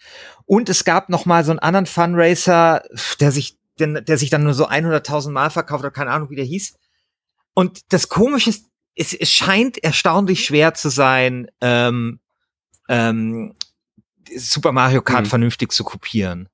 [0.47, 2.83] und es gab noch mal so einen anderen Funracer,
[3.21, 6.37] der sich, der, der sich dann nur so 100.000 Mal verkauft oder keine Ahnung, wie
[6.37, 6.75] der hieß.
[7.55, 12.21] Und das Komische ist, es, es scheint erstaunlich schwer zu sein, ähm,
[12.89, 13.55] ähm,
[14.37, 15.31] Super Mario Kart mhm.
[15.31, 16.49] vernünftig zu kopieren.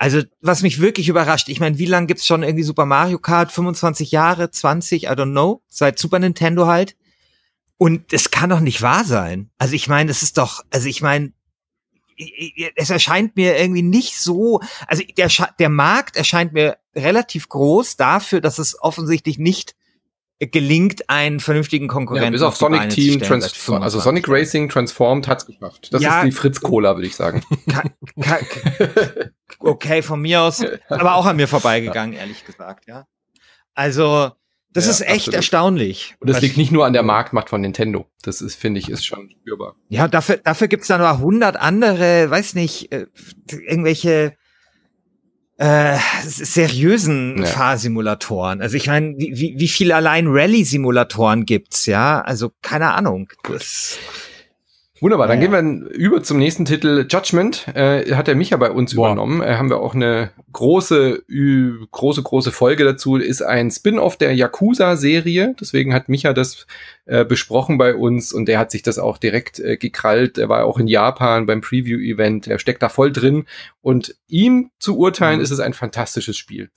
[0.00, 3.52] Also, was mich wirklich überrascht, ich meine, wie lange gibt's schon irgendwie Super Mario Kart?
[3.52, 6.96] 25 Jahre, 20, I don't know, seit Super Nintendo halt.
[7.76, 9.50] Und es kann doch nicht wahr sein.
[9.58, 11.34] Also, ich meine, es ist doch, also ich meine,
[12.76, 15.28] es erscheint mir irgendwie nicht so, also der,
[15.58, 19.74] der Markt erscheint mir relativ groß dafür, dass es offensichtlich nicht
[20.40, 22.26] gelingt, einen vernünftigen Konkurrenten.
[22.26, 25.92] Ja, bis auf Sonic Team, Transform, also Sonic Racing Transformed hat's geschafft.
[25.92, 27.42] Das ja, ist die Fritz Cola, würde ich sagen.
[29.58, 33.06] Okay, von mir aus, aber auch an mir vorbeigegangen, ehrlich gesagt, ja.
[33.74, 34.30] Also,
[34.72, 35.34] das ja, ist echt absolut.
[35.34, 36.14] erstaunlich.
[36.20, 38.06] Und das liegt nicht nur an der Marktmacht von Nintendo.
[38.22, 39.74] Das ist, finde ich, ist schon spürbar.
[39.88, 43.06] Ja, dafür, dafür gibt's da noch hundert andere, weiß nicht, äh,
[43.50, 44.36] irgendwelche
[45.60, 47.44] äh, seriösen ja.
[47.44, 48.62] Fahrsimulatoren.
[48.62, 52.22] Also ich meine, wie, wie, wie viel allein Rallye-Simulatoren gibt's, ja?
[52.22, 53.30] Also keine Ahnung.
[53.46, 53.98] Das
[55.02, 55.48] Wunderbar, dann ja.
[55.48, 57.06] gehen wir über zum nächsten Titel.
[57.10, 59.08] Judgment äh, hat der Micha bei uns Boah.
[59.08, 59.42] übernommen.
[59.42, 63.16] Äh, haben wir auch eine große, ü, große, große Folge dazu.
[63.16, 65.56] Ist ein Spin-off der Yakuza-Serie.
[65.58, 66.66] Deswegen hat Micha das
[67.10, 70.38] äh, besprochen bei uns und der hat sich das auch direkt äh, gekrallt.
[70.38, 72.46] Er war auch in Japan beim Preview-Event.
[72.46, 73.46] Er steckt da voll drin.
[73.80, 75.42] Und ihm zu urteilen, mhm.
[75.42, 76.70] ist es ein fantastisches Spiel.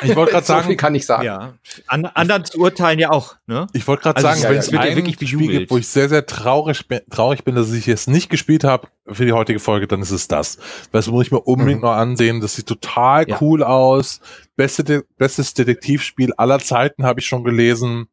[0.00, 1.26] Ich wollte gerade sagen, so viel kann ich sagen.
[1.26, 1.52] Ja.
[1.86, 3.36] An, anderen zu urteilen ja auch.
[3.46, 3.66] Ne?
[3.74, 4.96] Ich wollte gerade also sagen, wenn es ja, ja.
[4.96, 8.64] wirklich Spiel gibt, wo ich sehr, sehr traurig, traurig bin, dass ich es nicht gespielt
[8.64, 10.56] habe für die heutige Folge, dann ist es das.
[10.92, 11.88] Das muss ich mir unbedingt mhm.
[11.88, 12.40] noch ansehen.
[12.40, 13.36] Das sieht total ja.
[13.42, 14.22] cool aus.
[14.56, 18.08] Beste, bestes Detektivspiel aller Zeiten habe ich schon gelesen.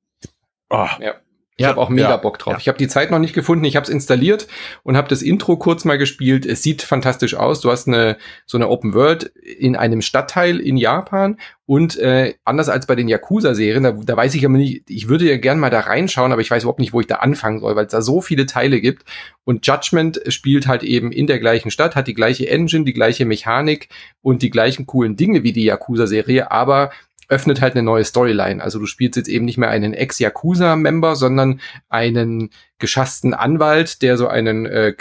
[0.70, 0.88] Oh.
[1.00, 1.16] Ja.
[1.62, 2.54] Ich ja, habe auch mega ja, Bock drauf.
[2.54, 2.60] Ja.
[2.60, 3.64] Ich habe die Zeit noch nicht gefunden.
[3.66, 4.48] Ich habe es installiert
[4.82, 6.48] und habe das Intro kurz mal gespielt.
[6.48, 7.62] Es sieht fantastisch aus.
[7.62, 11.38] Du hast eine so eine Open World in einem Stadtteil in Japan
[11.68, 15.30] und äh, anders als bei den Yakuza-Serien, da, da weiß ich aber nicht, ich würde
[15.30, 17.76] ja gern mal da reinschauen, aber ich weiß überhaupt nicht, wo ich da anfangen soll,
[17.76, 19.06] weil es da so viele Teile gibt.
[19.46, 23.26] Und Judgment spielt halt eben in der gleichen Stadt, hat die gleiche Engine, die gleiche
[23.26, 23.88] Mechanik
[24.22, 26.92] und die gleichen coolen Dinge wie die Yakuza-Serie, aber
[27.32, 28.62] öffnet halt eine neue Storyline.
[28.62, 32.50] Also du spielst jetzt eben nicht mehr einen Ex-Yakuza-Member, sondern einen
[32.82, 34.94] geschassten Anwalt, der so einen äh,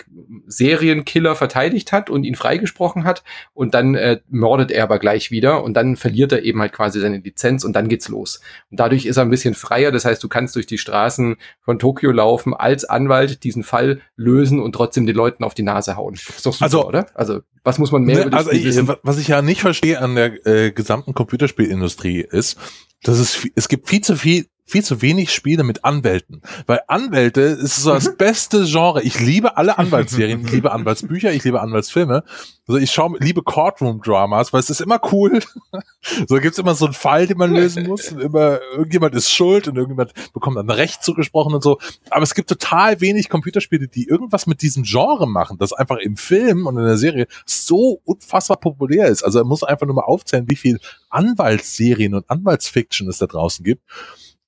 [0.46, 3.24] Serienkiller verteidigt hat und ihn freigesprochen hat.
[3.52, 7.00] Und dann äh, mordet er aber gleich wieder und dann verliert er eben halt quasi
[7.00, 8.40] seine Lizenz und dann geht's los.
[8.70, 9.90] Und dadurch ist er ein bisschen freier.
[9.90, 14.60] Das heißt, du kannst durch die Straßen von Tokio laufen, als Anwalt diesen Fall lösen
[14.60, 16.14] und trotzdem den Leuten auf die Nase hauen.
[16.14, 17.06] ist doch super, also, oder?
[17.14, 18.76] Also was muss man mehr ne, über also ich?
[19.02, 22.58] Was ich ja nicht verstehe an der äh, gesamten Computerspielindustrie ist,
[23.02, 26.42] dass es, es gibt viel zu viel viel zu wenig Spiele mit Anwälten.
[26.66, 29.02] Weil Anwälte ist so das beste Genre.
[29.02, 32.24] Ich liebe alle Anwaltsserien, ich liebe Anwaltsbücher, ich liebe Anwaltsfilme.
[32.68, 35.40] Also ich schaue, liebe Courtroom-Dramas, weil es ist immer cool.
[36.28, 38.12] so gibt's immer so einen Fall, den man lösen muss.
[38.12, 41.78] Und immer, irgendjemand ist schuld und irgendjemand bekommt dann Recht zugesprochen und so.
[42.10, 46.16] Aber es gibt total wenig Computerspiele, die irgendwas mit diesem Genre machen, das einfach im
[46.16, 49.24] Film und in der Serie so unfassbar populär ist.
[49.24, 53.64] Also er muss einfach nur mal aufzählen, wie viel Anwaltsserien und Anwaltsfiction es da draußen
[53.64, 53.82] gibt.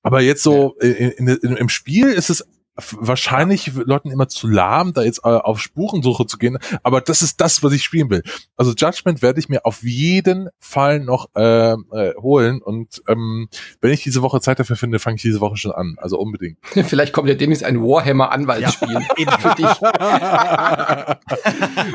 [0.03, 0.87] Aber jetzt so ja.
[0.89, 2.45] in, in, im Spiel ist es
[2.75, 6.57] wahrscheinlich Leuten immer zu lahm, da jetzt äh, auf Spurensuche zu gehen.
[6.81, 8.23] Aber das ist das, was ich spielen will.
[8.57, 12.61] Also Judgment werde ich mir auf jeden Fall noch äh, äh, holen.
[12.63, 13.47] Und ähm,
[13.79, 15.97] wenn ich diese Woche Zeit dafür finde, fange ich diese Woche schon an.
[15.97, 16.57] Also unbedingt.
[16.63, 18.93] Vielleicht kommt ja demnächst ein Warhammer-Anwaltsspiel.
[18.93, 19.01] Ja.
[19.17, 19.65] Eben für dich.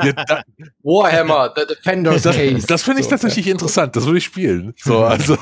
[0.05, 0.45] ja,
[0.83, 2.67] Warhammer, The Defender's das, Case.
[2.69, 3.11] Das finde ich so.
[3.11, 3.97] tatsächlich interessant.
[3.97, 4.75] Das würde ich spielen.
[4.77, 5.37] So, also.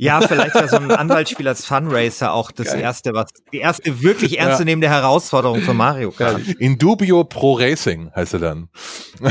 [0.00, 2.80] Ja, vielleicht ja so ein Anwaltsspiel als Funracer auch das Geil.
[2.80, 4.94] erste, was die erste wirklich ernstzunehmende ja.
[4.94, 6.40] Herausforderung für Mario Kart.
[6.58, 8.70] In dubio pro Racing heißt er dann.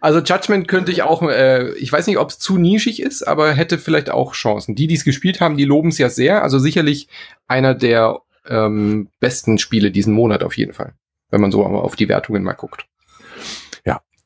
[0.00, 3.52] also Judgment könnte ich auch, äh, ich weiß nicht, ob es zu nischig ist, aber
[3.52, 4.76] hätte vielleicht auch Chancen.
[4.76, 6.44] Die, die es gespielt haben, die loben es ja sehr.
[6.44, 7.08] Also sicherlich
[7.48, 10.94] einer der ähm, besten Spiele diesen Monat auf jeden Fall,
[11.30, 12.86] wenn man so auf die Wertungen mal guckt.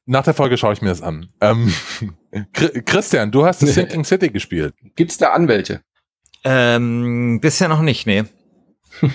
[0.07, 1.28] Nach der Folge schaue ich mir das an.
[1.40, 1.72] Ähm,
[2.84, 4.74] Christian, du hast das Sinking City gespielt.
[4.96, 5.82] Gibt's da Anwälte?
[6.44, 8.24] Ähm, bisher noch nicht, nee.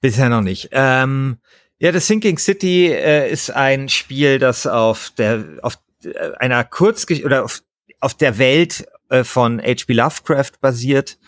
[0.00, 0.70] bisher noch nicht.
[0.72, 1.38] Ähm,
[1.78, 7.22] ja, das Sinking City äh, ist ein Spiel, das auf der auf äh, einer Kurzgesch
[7.22, 7.62] oder auf,
[8.00, 9.92] auf der Welt äh, von H.P.
[9.92, 11.18] Lovecraft basiert,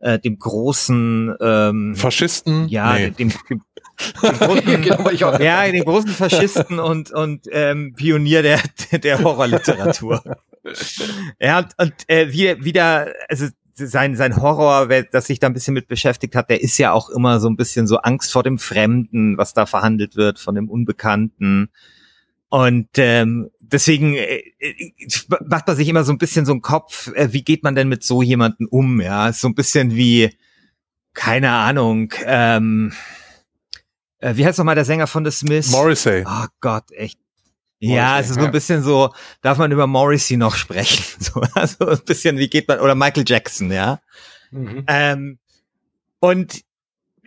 [0.00, 2.68] äh, dem großen ähm, Faschisten.
[2.68, 3.10] Ja, nee.
[3.10, 3.62] dem, dem,
[4.22, 8.60] genau, ja, den großen Faschisten und, und ähm, Pionier der,
[8.92, 10.22] der Horrorliteratur.
[11.40, 15.54] ja, und, und äh, wie, wieder, also sein, sein Horror, wer das sich da ein
[15.54, 18.42] bisschen mit beschäftigt hat, der ist ja auch immer so ein bisschen so Angst vor
[18.42, 21.70] dem Fremden, was da verhandelt wird, von dem Unbekannten.
[22.48, 24.92] Und ähm, deswegen äh, äh
[25.46, 27.88] macht man sich immer so ein bisschen so einen Kopf, äh, wie geht man denn
[27.88, 29.00] mit so jemanden um?
[29.00, 30.36] Ja, ist so ein bisschen wie,
[31.14, 32.92] keine Ahnung, ähm,
[34.22, 35.70] äh, wie heißt noch mal der Sänger von The Smiths?
[35.70, 36.24] Morrissey.
[36.26, 37.18] Oh Gott, echt.
[37.80, 39.12] Morrissey, ja, es ist so ein bisschen so,
[39.42, 41.04] darf man über Morrissey noch sprechen?
[41.18, 44.00] So, also ein bisschen, wie geht man, oder Michael Jackson, ja.
[44.50, 44.84] Mhm.
[44.86, 45.38] Ähm,
[46.20, 46.62] und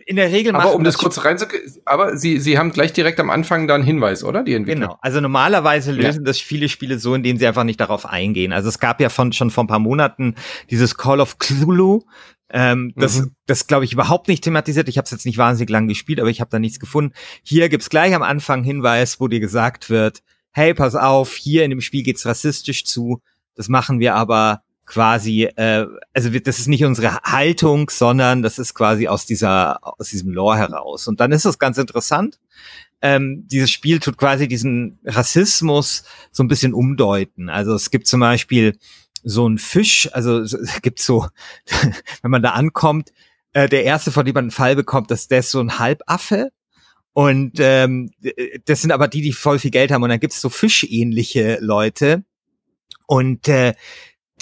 [0.06, 3.18] in der Regel Aber um das, das kurz reinzugehen, aber Sie, Sie haben gleich direkt
[3.18, 4.44] am Anfang da einen Hinweis, oder?
[4.44, 4.86] Die Entwickler.
[4.86, 4.98] Genau.
[5.02, 6.26] Also normalerweise lösen ja.
[6.26, 8.52] das viele Spiele so, indem sie einfach nicht darauf eingehen.
[8.52, 10.36] Also es gab ja von, schon vor ein paar Monaten
[10.70, 12.04] dieses Call of Cthulhu,
[12.50, 13.32] ähm, das, mhm.
[13.46, 14.88] das glaube ich überhaupt nicht thematisiert.
[14.88, 17.12] Ich habe es jetzt nicht wahnsinnig lang gespielt, aber ich habe da nichts gefunden.
[17.42, 20.22] Hier gibt's gleich am Anfang Hinweis, wo dir gesagt wird,
[20.52, 23.20] hey, pass auf, hier in dem Spiel geht's rassistisch zu.
[23.54, 28.74] Das machen wir aber quasi, äh, also das ist nicht unsere Haltung, sondern das ist
[28.74, 31.08] quasi aus dieser, aus diesem Lore heraus.
[31.08, 32.38] Und dann ist es ganz interessant.
[33.02, 37.50] Ähm, dieses Spiel tut quasi diesen Rassismus so ein bisschen umdeuten.
[37.50, 38.78] Also es gibt zum Beispiel
[39.28, 41.26] so ein Fisch, also es gibt so,
[42.22, 43.12] wenn man da ankommt,
[43.52, 46.50] äh, der erste, von dem man einen Fall bekommt, dass der ist so ein Halbaffe.
[47.12, 48.10] Und ähm,
[48.66, 50.02] das sind aber die, die voll viel Geld haben.
[50.04, 52.24] Und dann gibt's so fischähnliche Leute.
[53.06, 53.74] Und äh,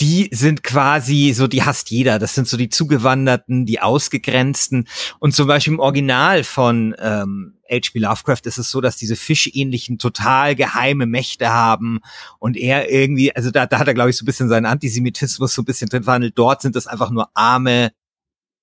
[0.00, 2.18] die sind quasi so, die hasst jeder.
[2.18, 4.88] Das sind so die Zugewanderten, die Ausgegrenzten.
[5.20, 8.00] Und zum Beispiel im Original von ähm, H.P.
[8.00, 12.00] Lovecraft ist es so, dass diese fischähnlichen total geheime Mächte haben
[12.38, 15.54] und er irgendwie, also da, da hat er, glaube ich, so ein bisschen seinen Antisemitismus
[15.54, 16.36] so ein bisschen drin verhandelt.
[16.36, 17.92] Dort sind es einfach nur arme,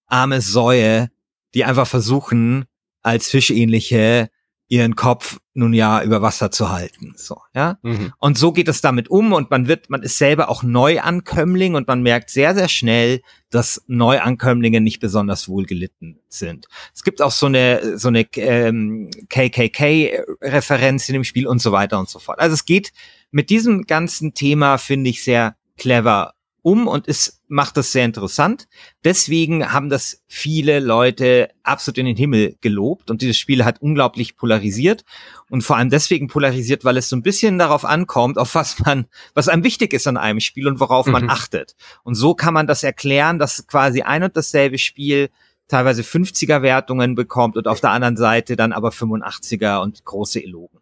[0.07, 1.09] arme Säue,
[1.53, 2.65] die einfach versuchen,
[3.01, 4.29] als fischähnliche
[4.71, 7.13] ihren Kopf nun ja über Wasser zu halten.
[7.17, 7.77] So, ja.
[7.81, 8.13] Mhm.
[8.19, 11.89] Und so geht es damit um und man wird, man ist selber auch Neuankömmling und
[11.89, 16.67] man merkt sehr, sehr schnell, dass Neuankömmlinge nicht besonders wohl gelitten sind.
[16.95, 21.99] Es gibt auch so eine, so eine ähm, KKK-Referenz in dem Spiel und so weiter
[21.99, 22.39] und so fort.
[22.39, 22.93] Also es geht
[23.29, 28.67] mit diesem ganzen Thema, finde ich, sehr clever um und es macht das sehr interessant.
[29.03, 34.37] Deswegen haben das viele Leute absolut in den Himmel gelobt und dieses Spiel hat unglaublich
[34.37, 35.03] polarisiert
[35.49, 39.05] und vor allem deswegen polarisiert, weil es so ein bisschen darauf ankommt, auf was man,
[39.33, 41.11] was einem wichtig ist an einem Spiel und worauf mhm.
[41.11, 41.75] man achtet.
[42.03, 45.29] Und so kann man das erklären, dass quasi ein und dasselbe Spiel
[45.67, 50.80] teilweise 50er Wertungen bekommt und auf der anderen Seite dann aber 85er und große Elogen.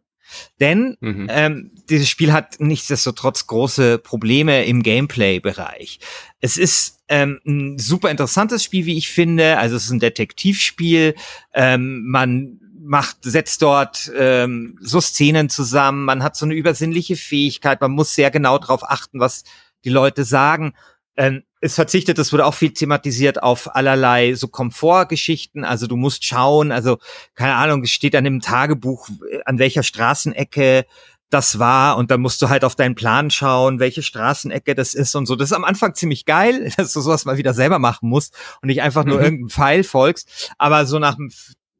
[0.59, 1.27] Denn mhm.
[1.29, 5.99] ähm, dieses Spiel hat nichtsdestotrotz große Probleme im Gameplay-Bereich.
[6.39, 9.57] Es ist ähm, ein super interessantes Spiel, wie ich finde.
[9.57, 11.15] Also es ist ein Detektivspiel.
[11.53, 16.05] Ähm, man macht, setzt dort ähm, so Szenen zusammen.
[16.05, 17.81] Man hat so eine übersinnliche Fähigkeit.
[17.81, 19.43] Man muss sehr genau darauf achten, was
[19.85, 20.73] die Leute sagen.
[21.15, 25.65] Ähm, es verzichtet, das wurde auch viel thematisiert auf allerlei so Komfortgeschichten.
[25.65, 26.97] Also du musst schauen, also
[27.35, 29.09] keine Ahnung, es steht dann im Tagebuch,
[29.45, 30.85] an welcher Straßenecke
[31.29, 35.15] das war und dann musst du halt auf deinen Plan schauen, welche Straßenecke das ist
[35.15, 35.35] und so.
[35.35, 38.67] Das ist am Anfang ziemlich geil, dass du sowas mal wieder selber machen musst und
[38.67, 39.23] nicht einfach nur mhm.
[39.23, 40.53] irgendeinem Pfeil folgst.
[40.57, 41.29] Aber so nach dem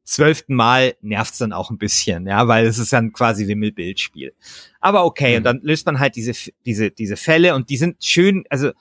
[0.04, 4.34] zwölften Mal nervt's dann auch ein bisschen, ja, weil es ist dann quasi Wimmelbildspiel.
[4.80, 5.36] Aber okay, mhm.
[5.38, 6.32] und dann löst man halt diese,
[6.66, 8.72] diese, diese Fälle und die sind schön, also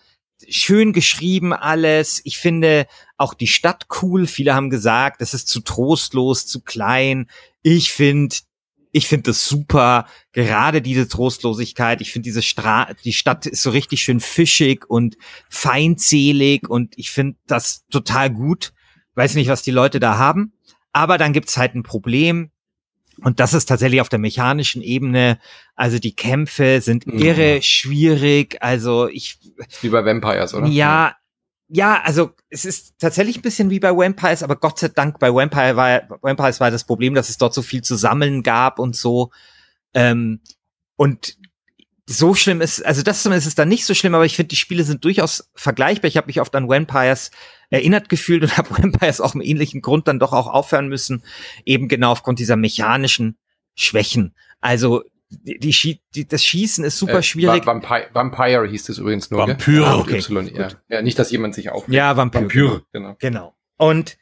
[0.47, 2.21] schön geschrieben alles.
[2.23, 2.87] Ich finde
[3.17, 4.27] auch die Stadt cool.
[4.27, 7.29] Viele haben gesagt, es ist zu trostlos, zu klein.
[7.61, 8.35] Ich finde,
[8.91, 10.07] ich finde das super.
[10.31, 12.01] Gerade diese Trostlosigkeit.
[12.01, 15.17] Ich finde diese Stra die Stadt ist so richtig schön fischig und
[15.49, 18.73] feindselig und ich finde das total gut.
[19.15, 20.53] Weiß nicht, was die Leute da haben.
[20.91, 22.51] Aber dann gibt's halt ein Problem.
[23.23, 25.39] Und das ist tatsächlich auf der mechanischen Ebene.
[25.75, 27.19] Also die Kämpfe sind mhm.
[27.19, 28.57] irre schwierig.
[28.61, 29.39] Also ich.
[29.81, 30.67] Wie bei Vampires, oder?
[30.67, 31.15] Ja,
[31.67, 35.31] ja, also es ist tatsächlich ein bisschen wie bei Vampires, aber Gott sei Dank bei
[35.31, 38.95] Vampire war, Vampires war das Problem, dass es dort so viel zu sammeln gab und
[38.95, 39.29] so.
[39.93, 40.41] Ähm,
[40.95, 41.37] und
[42.09, 44.55] so schlimm ist, also das zumindest ist dann nicht so schlimm, aber ich finde, die
[44.55, 46.07] Spiele sind durchaus vergleichbar.
[46.07, 47.29] Ich habe mich oft an Vampires
[47.69, 51.23] erinnert gefühlt und habe Vampires auch im ähnlichen Grund dann doch auch aufhören müssen,
[51.65, 53.37] eben genau aufgrund dieser mechanischen
[53.75, 54.33] Schwächen.
[54.59, 57.67] Also die, die, die, das Schießen ist super äh, schwierig.
[57.67, 59.47] Vampire, Vampire hieß es übrigens nur.
[59.47, 59.85] Vampyre.
[59.85, 60.23] Ah, okay.
[60.55, 60.69] ja.
[60.89, 61.01] ja.
[61.03, 61.93] nicht, dass jemand sich aufregt.
[61.93, 62.43] Ja, Vampyre.
[62.43, 62.81] Vampyre.
[62.91, 63.15] Genau.
[63.19, 63.55] genau.
[63.77, 64.17] Und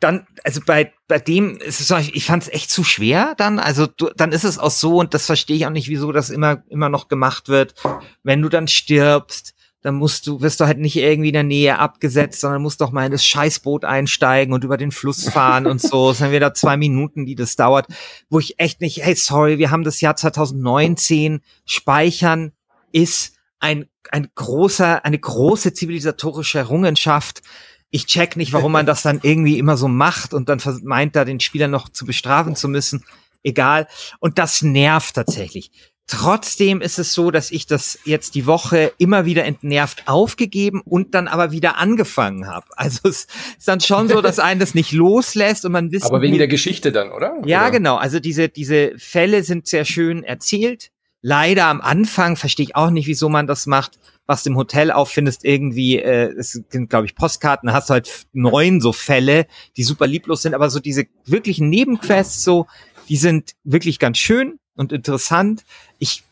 [0.00, 3.58] dann, also bei, bei dem ist es, ich fand es echt zu schwer dann.
[3.58, 6.30] Also du, dann ist es auch so, und das verstehe ich auch nicht, wieso das
[6.30, 7.74] immer, immer noch gemacht wird,
[8.22, 11.78] wenn du dann stirbst, dann musst du, wirst du halt nicht irgendwie in der Nähe
[11.78, 15.80] abgesetzt, sondern musst doch mal in das Scheißboot einsteigen und über den Fluss fahren und
[15.80, 16.10] so.
[16.10, 17.86] Es sind wieder zwei Minuten, die das dauert,
[18.28, 22.52] wo ich echt nicht, hey, sorry, wir haben das Jahr 2019, speichern
[22.92, 27.42] ist ein, ein großer, eine große zivilisatorische Errungenschaft.
[27.90, 31.24] Ich check nicht, warum man das dann irgendwie immer so macht und dann meint da
[31.24, 33.04] den Spieler noch zu bestrafen zu müssen.
[33.42, 33.88] Egal.
[34.20, 35.72] Und das nervt tatsächlich.
[36.06, 41.14] Trotzdem ist es so, dass ich das jetzt die Woche immer wieder entnervt aufgegeben und
[41.14, 42.66] dann aber wieder angefangen habe.
[42.76, 46.06] Also es ist dann schon so, dass einen das nicht loslässt und man wissen.
[46.06, 47.36] Aber wegen der Geschichte dann, oder?
[47.44, 47.70] Ja, oder?
[47.70, 47.96] genau.
[47.96, 50.90] Also diese, diese Fälle sind sehr schön erzählt.
[51.22, 54.00] Leider am Anfang verstehe ich auch nicht, wieso man das macht
[54.30, 58.80] wachst im Hotel auf, findest irgendwie, äh, es sind, glaube ich, Postkarten, hast halt neun
[58.80, 62.66] so Fälle, die super lieblos sind, aber so diese wirklichen Nebenquests, so,
[63.08, 65.64] die sind wirklich ganz schön und interessant.
[65.98, 66.22] Ich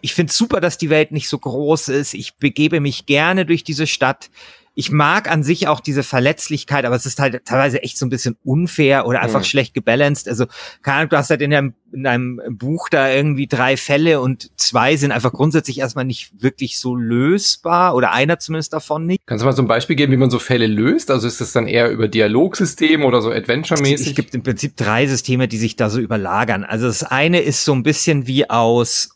[0.00, 2.14] ich finde es super, dass die Welt nicht so groß ist.
[2.14, 4.30] Ich begebe mich gerne durch diese Stadt
[4.74, 8.10] ich mag an sich auch diese Verletzlichkeit, aber es ist halt teilweise echt so ein
[8.10, 9.44] bisschen unfair oder einfach mhm.
[9.44, 10.28] schlecht gebalanced.
[10.28, 10.46] Also,
[10.82, 14.50] keine Ahnung, du hast halt in deinem, in deinem Buch da irgendwie drei Fälle und
[14.58, 19.20] zwei sind einfach grundsätzlich erstmal nicht wirklich so lösbar oder einer zumindest davon nicht.
[19.26, 21.10] Kannst du mal so ein Beispiel geben, wie man so Fälle löst?
[21.10, 24.08] Also ist es dann eher über Dialogsystem oder so Adventure-mäßig?
[24.08, 26.64] Es gibt im Prinzip drei Systeme, die sich da so überlagern.
[26.64, 29.10] Also das eine ist so ein bisschen wie aus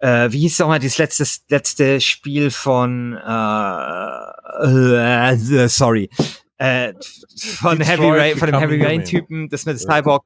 [0.00, 6.10] äh, wie hieß doch mal das letzte, letzte Spiel von äh, äh, sorry.
[6.58, 6.94] Äh,
[7.58, 10.24] von Detroit Heavy Rain, von dem Heavy Rain Typen, das mit Cyborg.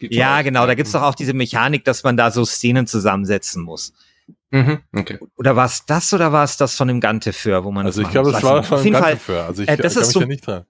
[0.00, 3.92] Ja, genau, da gibt's doch auch diese Mechanik, dass man da so Szenen zusammensetzen muss.
[4.50, 5.18] Mhm, okay.
[5.36, 8.10] Oder war es das oder war es das von dem Ganteför, wo man Also ich
[8.10, 9.46] glaube, das war von dem Ganteför.
[9.46, 10.64] Also ich äh, das kann ist mich so, ja nicht dran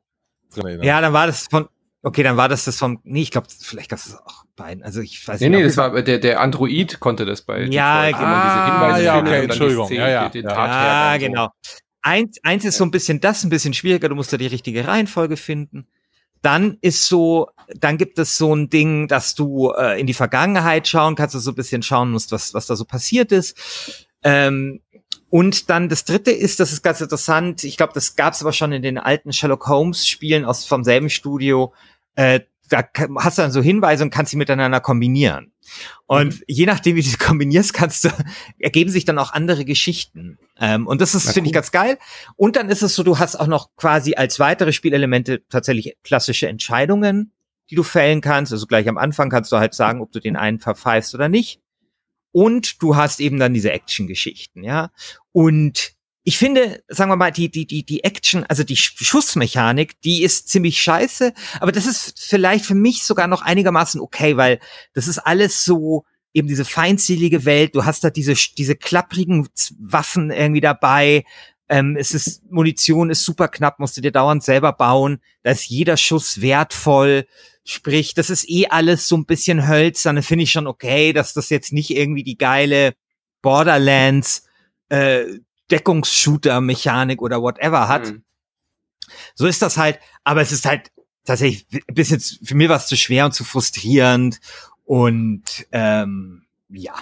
[0.56, 0.84] erinnern.
[0.84, 1.68] Ja, dann war das von
[2.00, 3.00] Okay, dann war das das vom.
[3.02, 4.84] Nee, ich glaube, vielleicht gab es auch beiden.
[4.84, 5.56] Also ich weiß nee, nicht.
[5.56, 7.64] Nee, nee, das war der, der Android konnte das bei.
[7.64, 8.22] Ja, genau.
[8.22, 9.92] Ah, ja, okay, Entschuldigung.
[9.92, 11.12] ja, ja, ja.
[11.12, 11.48] ja genau.
[12.02, 14.08] Eins, eins ist so ein bisschen das, ein bisschen schwieriger.
[14.08, 15.86] Du musst da die richtige Reihenfolge finden.
[16.42, 20.86] Dann ist so, dann gibt es so ein Ding, dass du äh, in die Vergangenheit
[20.86, 24.06] schauen kannst, du so ein bisschen schauen musst, was, was da so passiert ist.
[24.22, 24.80] Ähm,
[25.30, 28.52] und dann das dritte ist, das ist ganz interessant, ich glaube, das gab es aber
[28.52, 31.74] schon in den alten Sherlock Holmes-Spielen aus vom selben Studio.
[32.14, 32.84] Äh, da
[33.18, 35.52] hast du dann so Hinweise und kannst sie miteinander kombinieren.
[36.06, 36.44] Und mhm.
[36.46, 38.10] je nachdem, wie du sie kombinierst, kannst du,
[38.58, 40.38] ergeben sich dann auch andere Geschichten.
[40.58, 41.98] Ähm, und das ist, finde ich, ganz geil.
[42.36, 46.48] Und dann ist es so, du hast auch noch quasi als weitere Spielelemente tatsächlich klassische
[46.48, 47.32] Entscheidungen,
[47.70, 48.52] die du fällen kannst.
[48.52, 51.60] Also gleich am Anfang kannst du halt sagen, ob du den einen verpfeifst oder nicht.
[52.32, 54.90] Und du hast eben dann diese Action-Geschichten, ja.
[55.32, 55.92] Und
[56.28, 60.50] ich finde, sagen wir mal, die, die, die, die Action, also die Schussmechanik, die ist
[60.50, 64.60] ziemlich scheiße, aber das ist vielleicht für mich sogar noch einigermaßen okay, weil
[64.92, 66.04] das ist alles so,
[66.34, 69.48] eben diese feindselige Welt, du hast da diese, diese klapprigen
[69.78, 71.24] Waffen irgendwie dabei,
[71.70, 75.70] ähm, es ist, Munition ist super knapp, musst du dir dauernd selber bauen, da ist
[75.70, 77.26] jeder Schuss wertvoll,
[77.70, 80.22] Sprich, das ist eh alles so ein bisschen hölzern.
[80.22, 82.94] finde ich schon okay, dass das jetzt nicht irgendwie die geile
[83.42, 84.48] Borderlands
[84.88, 85.24] äh,
[85.70, 88.06] Deckungsshooter-Mechanik oder whatever hat.
[88.06, 88.22] Mhm.
[89.34, 90.90] So ist das halt, aber es ist halt
[91.24, 94.40] tatsächlich ein bisschen für mich was zu schwer und zu frustrierend
[94.84, 96.94] und ähm, ja,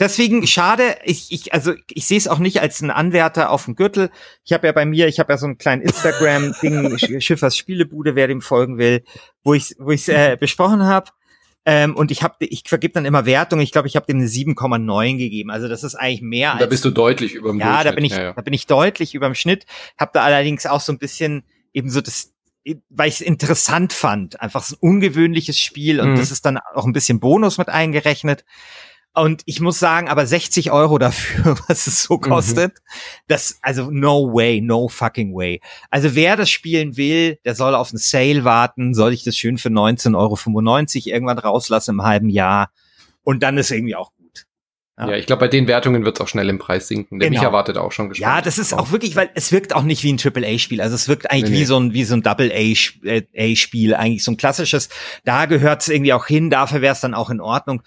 [0.00, 3.76] Deswegen schade, ich, ich also ich sehe es auch nicht als ein Anwärter auf dem
[3.76, 4.10] Gürtel.
[4.44, 8.26] Ich habe ja bei mir, ich habe ja so einen kleinen Instagram-Ding, Schiffers Spielebude, wer
[8.26, 9.04] dem folgen will,
[9.44, 11.10] wo ich wo ich äh, besprochen habe.
[11.66, 13.60] Ähm, und ich habe, ich vergib dann immer Wertung.
[13.60, 15.50] Ich glaube, ich habe dem eine 7,9 gegeben.
[15.50, 16.52] Also das ist eigentlich mehr.
[16.52, 18.32] als, da bist du deutlich über dem Ja, da bin ich, ja, ja.
[18.34, 19.64] da bin ich deutlich über dem Schnitt.
[19.98, 22.34] Habe da allerdings auch so ein bisschen eben so das
[22.88, 24.40] weil ich es interessant fand.
[24.40, 26.16] Einfach so ein ungewöhnliches Spiel und mhm.
[26.16, 28.44] das ist dann auch ein bisschen Bonus mit eingerechnet.
[29.16, 32.20] Und ich muss sagen, aber 60 Euro dafür, was es so mhm.
[32.20, 32.80] kostet, mhm.
[33.28, 35.60] das, also no way, no fucking way.
[35.90, 39.56] Also wer das spielen will, der soll auf einen Sale warten, soll ich das schön
[39.56, 42.70] für 19,95 Euro irgendwann rauslassen im halben Jahr.
[43.22, 44.46] Und dann ist irgendwie auch gut.
[44.98, 47.20] Ja, ja ich glaube, bei den Wertungen wird es auch schnell im Preis sinken.
[47.20, 47.40] Der genau.
[47.40, 48.36] mich erwartet auch schon gespannt.
[48.36, 50.80] Ja, das ist auch wirklich, weil es wirkt auch nicht wie ein Triple-A-Spiel.
[50.80, 51.64] Also es wirkt eigentlich nee, wie nee.
[51.66, 54.88] so ein, wie so ein Double-A-Spiel, eigentlich so ein klassisches.
[55.24, 57.82] Da gehört es irgendwie auch hin, dafür wäre es dann auch in Ordnung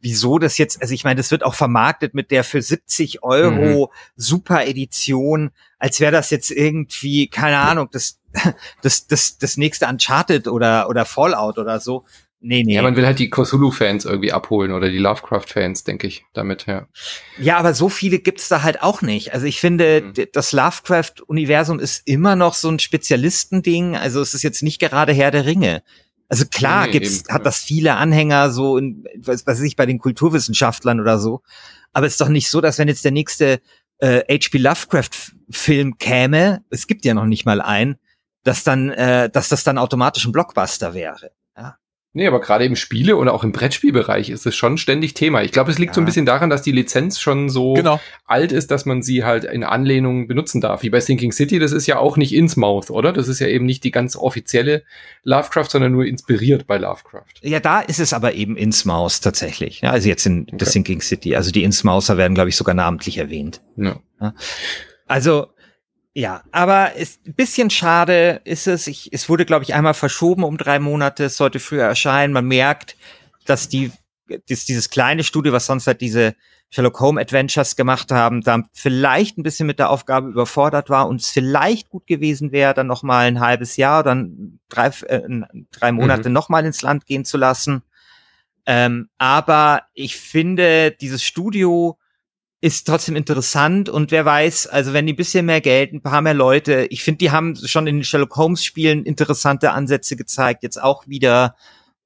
[0.00, 3.86] wieso das jetzt, also ich meine, das wird auch vermarktet mit der für 70 Euro
[3.86, 3.98] mhm.
[4.16, 8.20] Super Edition, als wäre das jetzt irgendwie, keine Ahnung, das,
[8.82, 12.04] das, das, das nächste Uncharted oder, oder Fallout oder so.
[12.40, 12.74] Nee, nee.
[12.74, 16.86] Ja, man will halt die Cthulhu-Fans irgendwie abholen oder die Lovecraft-Fans, denke ich, damit, ja.
[17.36, 19.34] Ja, aber so viele gibt's da halt auch nicht.
[19.34, 20.26] Also ich finde, mhm.
[20.32, 23.96] das Lovecraft-Universum ist immer noch so ein Spezialistending.
[23.96, 25.82] Also es ist jetzt nicht gerade Herr der Ringe.
[26.28, 29.86] Also klar nee, gibt's, eben, hat das viele Anhänger so in, was weiß ich, bei
[29.86, 31.42] den Kulturwissenschaftlern oder so.
[31.92, 33.60] Aber es ist doch nicht so, dass wenn jetzt der nächste
[33.98, 34.58] äh, H.P.
[34.58, 37.96] Lovecraft-Film käme, es gibt ja noch nicht mal einen,
[38.44, 41.32] dass dann, äh, dass das dann automatisch ein Blockbuster wäre.
[42.14, 45.42] Nee, aber gerade im Spiele oder auch im Brettspielbereich ist es schon ständig Thema.
[45.42, 45.94] Ich glaube, es liegt ja.
[45.94, 48.00] so ein bisschen daran, dass die Lizenz schon so genau.
[48.24, 50.82] alt ist, dass man sie halt in Anlehnung benutzen darf.
[50.82, 53.12] Wie bei Thinking City, das ist ja auch nicht Innsmouth, oder?
[53.12, 54.84] Das ist ja eben nicht die ganz offizielle
[55.22, 57.42] Lovecraft, sondern nur inspiriert bei Lovecraft.
[57.42, 59.82] Ja, da ist es aber eben Innsmouth tatsächlich.
[59.82, 60.64] Ja, also jetzt in okay.
[60.64, 61.36] The Thinking City.
[61.36, 63.60] Also die Innsmouther werden, glaube ich, sogar namentlich erwähnt.
[63.76, 64.00] Ja.
[65.06, 65.48] Also
[66.18, 68.88] ja, aber ist ein bisschen schade ist es.
[68.88, 71.26] Ich, es wurde, glaube ich, einmal verschoben um drei Monate.
[71.26, 72.32] Es sollte früher erscheinen.
[72.32, 72.96] Man merkt,
[73.46, 73.92] dass die
[74.26, 76.34] das, dieses kleine Studio, was sonst halt diese
[76.70, 81.20] Sherlock Holmes Adventures gemacht haben, da vielleicht ein bisschen mit der Aufgabe überfordert war und
[81.20, 85.22] es vielleicht gut gewesen wäre, dann noch mal ein halbes Jahr, dann drei, äh,
[85.70, 86.32] drei Monate mhm.
[86.32, 87.82] noch mal ins Land gehen zu lassen.
[88.66, 91.96] Ähm, aber ich finde, dieses Studio
[92.60, 96.22] ist trotzdem interessant und wer weiß, also wenn die ein bisschen mehr Geld, ein paar
[96.22, 100.64] mehr Leute, ich finde, die haben schon in den Sherlock Holmes Spielen interessante Ansätze gezeigt,
[100.64, 101.54] jetzt auch wieder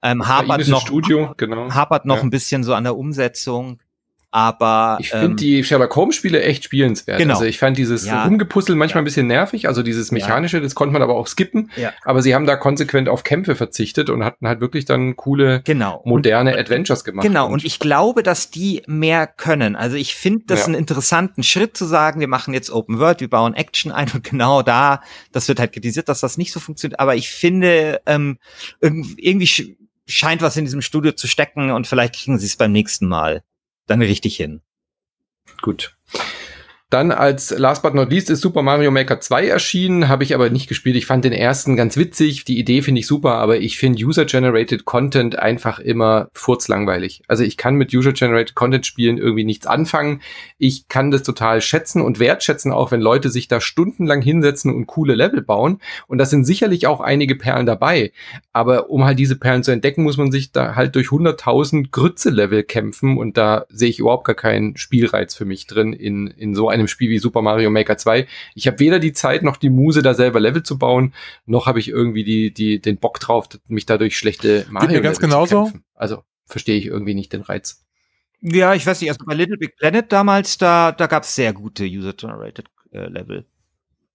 [0.03, 1.71] ähm, hapert noch, Studio, genau.
[1.71, 2.23] hapert noch ja.
[2.23, 3.81] ein bisschen so an der Umsetzung.
[4.35, 7.19] Aber ich finde ähm, die Sherlock Holmes Spiele echt spielenswert.
[7.19, 7.35] Genau.
[7.35, 8.25] Also ich fand dieses ja.
[8.25, 9.03] Rumgepuzzle manchmal ja.
[9.03, 10.63] ein bisschen nervig, also dieses mechanische, ja.
[10.63, 11.71] das konnte man aber auch skippen.
[11.77, 11.93] Ja.
[12.03, 16.01] Aber sie haben da konsequent auf Kämpfe verzichtet und hatten halt wirklich dann coole, genau.
[16.07, 17.27] moderne und, Adventures gemacht.
[17.27, 17.45] Genau.
[17.45, 19.77] Und, und, ich glaube, dass die mehr können.
[19.77, 23.29] Also ich finde das einen interessanten Schritt zu sagen, wir machen jetzt Open World, wir
[23.29, 25.03] bauen Action ein und genau da,
[25.33, 27.01] das wird halt kritisiert, dass das nicht so funktioniert.
[27.01, 28.39] Aber ich finde ähm,
[28.81, 29.77] irgendwie
[30.07, 33.43] scheint was in diesem Studio zu stecken und vielleicht kriegen sie es beim nächsten Mal
[33.87, 34.63] dann richtig hin.
[35.61, 35.97] Gut.
[36.93, 40.51] Dann als last but not least ist Super Mario Maker 2 erschienen, habe ich aber
[40.51, 40.95] nicht gespielt.
[40.95, 44.85] Ich fand den ersten ganz witzig, die Idee finde ich super, aber ich finde User-Generated
[44.85, 47.23] Content einfach immer furzlangweilig.
[47.29, 50.21] Also ich kann mit User-Generated Content Spielen irgendwie nichts anfangen.
[50.59, 54.87] Ich kann das total schätzen und wertschätzen, auch wenn Leute sich da stundenlang hinsetzen und
[54.87, 55.81] coole Level bauen.
[56.09, 58.13] Und das sind sicherlich auch einige Perlen dabei.
[58.53, 62.65] Aber um halt diese Perlen zu entdecken, muss man sich da halt durch 100.000 Grütze-Level
[62.65, 66.69] kämpfen und da sehe ich überhaupt gar keinen Spielreiz für mich drin in, in so
[66.69, 68.27] einem einem Spiel wie Super Mario Maker 2.
[68.55, 71.15] Ich habe weder die Zeit noch die Muse, da selber Level zu bauen,
[71.47, 75.73] noch habe ich irgendwie die, die, den Bock drauf, mich dadurch schlechte Mario ganz genauso.
[75.95, 77.85] Also verstehe ich irgendwie nicht den Reiz.
[78.41, 81.53] Ja, ich weiß nicht, also bei Little Big Planet damals, da, da gab es sehr
[81.53, 83.47] gute User-Generated äh, Level.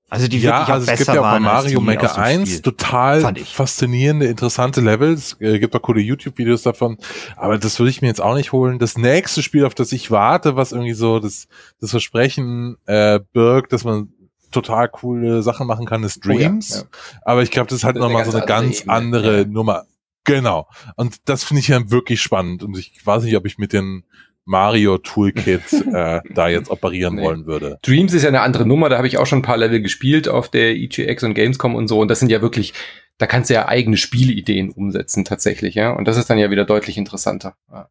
[0.09, 4.79] Also die ja, also es gibt ja auch bei Mario Maker 1 total faszinierende, interessante
[4.79, 5.35] Levels.
[5.41, 6.97] Äh, gibt auch coole YouTube-Videos davon.
[7.35, 8.79] Aber das würde ich mir jetzt auch nicht holen.
[8.79, 11.49] Das nächste Spiel, auf das ich warte, was irgendwie so das,
[11.81, 14.13] das Versprechen äh, birgt, dass man
[14.51, 16.71] total coole Sachen machen kann, ist Dreams.
[16.71, 17.21] Oh ja, ja.
[17.23, 19.45] Aber ich glaube, das ist halt nochmal so eine ganz Ebene, andere ja.
[19.45, 19.83] Nummer.
[20.23, 20.67] Genau.
[20.95, 22.63] Und das finde ich ja wirklich spannend.
[22.63, 24.03] Und ich weiß nicht, ob ich mit den
[24.47, 25.61] Mario Toolkit
[25.93, 27.23] äh, da jetzt operieren nee.
[27.23, 27.77] wollen würde.
[27.83, 30.27] Dreams ist ja eine andere Nummer, da habe ich auch schon ein paar Level gespielt
[30.27, 32.73] auf der EGX und Gamescom und so und das sind ja wirklich,
[33.17, 36.65] da kannst du ja eigene Spielideen umsetzen tatsächlich, ja, und das ist dann ja wieder
[36.65, 37.55] deutlich interessanter.
[37.71, 37.89] Ja.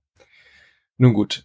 [0.96, 1.44] Nun gut.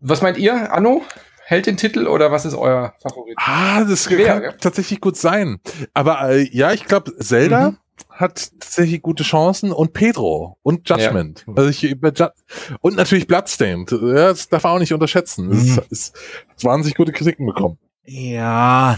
[0.00, 1.02] Was meint ihr, Anno?
[1.44, 3.36] Hält den Titel oder was ist euer Favorit?
[3.38, 4.52] Ah, das Schwer, kann ja?
[4.52, 5.60] tatsächlich gut sein.
[5.94, 7.76] Aber äh, ja, ich glaube, Zelda mhm
[8.10, 11.44] hat tatsächlich gute Chancen und Pedro und Judgment.
[11.46, 11.54] Ja.
[11.56, 12.26] Also ich, über Ju
[12.80, 13.92] und natürlich Bloodstained.
[13.92, 15.48] Das darf man auch nicht unterschätzen.
[15.48, 15.80] Mhm.
[15.90, 16.16] Es ist
[16.56, 17.78] 20 gute Kritiken bekommen.
[18.04, 18.96] Ja,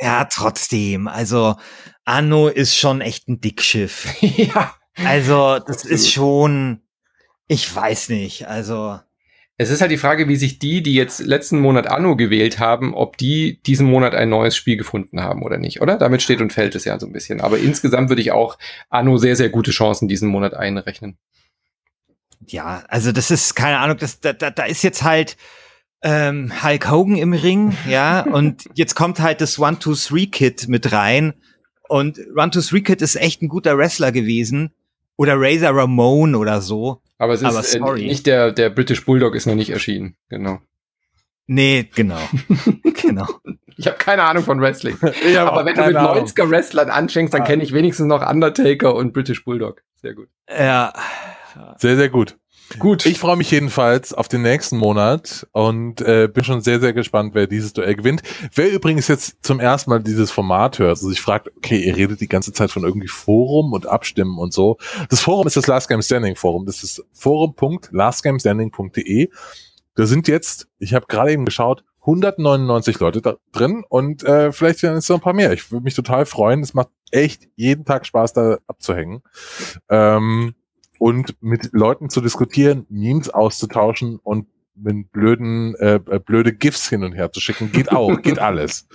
[0.00, 1.08] ja, trotzdem.
[1.08, 1.56] Also
[2.04, 4.08] Anno ist schon echt ein Dickschiff.
[4.20, 4.74] ja.
[5.04, 5.94] Also das Absolut.
[5.94, 6.82] ist schon,
[7.48, 8.46] ich weiß nicht.
[8.46, 9.00] Also
[9.56, 12.92] es ist halt die Frage, wie sich die, die jetzt letzten Monat Anno gewählt haben,
[12.92, 15.96] ob die diesen Monat ein neues Spiel gefunden haben oder nicht, oder?
[15.96, 17.40] Damit steht und fällt es ja so ein bisschen.
[17.40, 18.58] Aber insgesamt würde ich auch
[18.90, 21.18] Anno sehr, sehr gute Chancen diesen Monat einrechnen.
[22.48, 25.36] Ja, also das ist, keine Ahnung, das, da, da, da ist jetzt halt
[26.02, 31.34] ähm, Hulk Hogan im Ring, ja, und jetzt kommt halt das One-Two-Three-Kit mit rein.
[31.88, 34.72] Und One-Two-Three-Kit ist echt ein guter Wrestler gewesen.
[35.16, 37.00] Oder Razor Ramon oder so.
[37.18, 40.60] Aber es ist Aber äh, nicht der, der British Bulldog ist noch nicht erschienen, genau.
[41.46, 42.18] Nee, genau.
[43.02, 43.26] genau.
[43.76, 44.96] Ich habe keine Ahnung von Wrestling.
[45.38, 47.46] Aber wenn du mit 90er Wrestlern anfängst, dann ja.
[47.46, 49.82] kenne ich wenigstens noch Undertaker und British Bulldog.
[49.96, 50.28] Sehr gut.
[50.48, 50.92] Ja.
[51.78, 52.36] Sehr, sehr gut.
[52.78, 53.06] Gut.
[53.06, 57.34] Ich freue mich jedenfalls auf den nächsten Monat und äh, bin schon sehr, sehr gespannt,
[57.34, 58.22] wer dieses Duell gewinnt.
[58.54, 62.20] Wer übrigens jetzt zum ersten Mal dieses Format hört, also sich fragt, okay, ihr redet
[62.20, 64.76] die ganze Zeit von irgendwie Forum und Abstimmen und so.
[65.08, 66.66] Das Forum ist das Last Game Standing Forum.
[66.66, 69.30] Das ist forum.lastgamestanding.de.
[69.94, 74.82] Da sind jetzt, ich habe gerade eben geschaut, 199 Leute da drin und äh, vielleicht
[74.82, 75.52] werden es noch ein paar mehr.
[75.52, 76.60] Ich würde mich total freuen.
[76.60, 79.22] Es macht echt jeden Tag Spaß, da abzuhängen.
[79.88, 80.54] Ähm,
[80.98, 87.04] und mit Leuten zu diskutieren, Memes auszutauschen und mit blöden, äh, äh, blöde GIFs hin
[87.04, 88.88] und her zu schicken, geht auch, geht alles.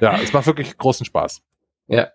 [0.00, 1.42] Ja, es macht wirklich großen Spaß.
[1.88, 2.08] Ja.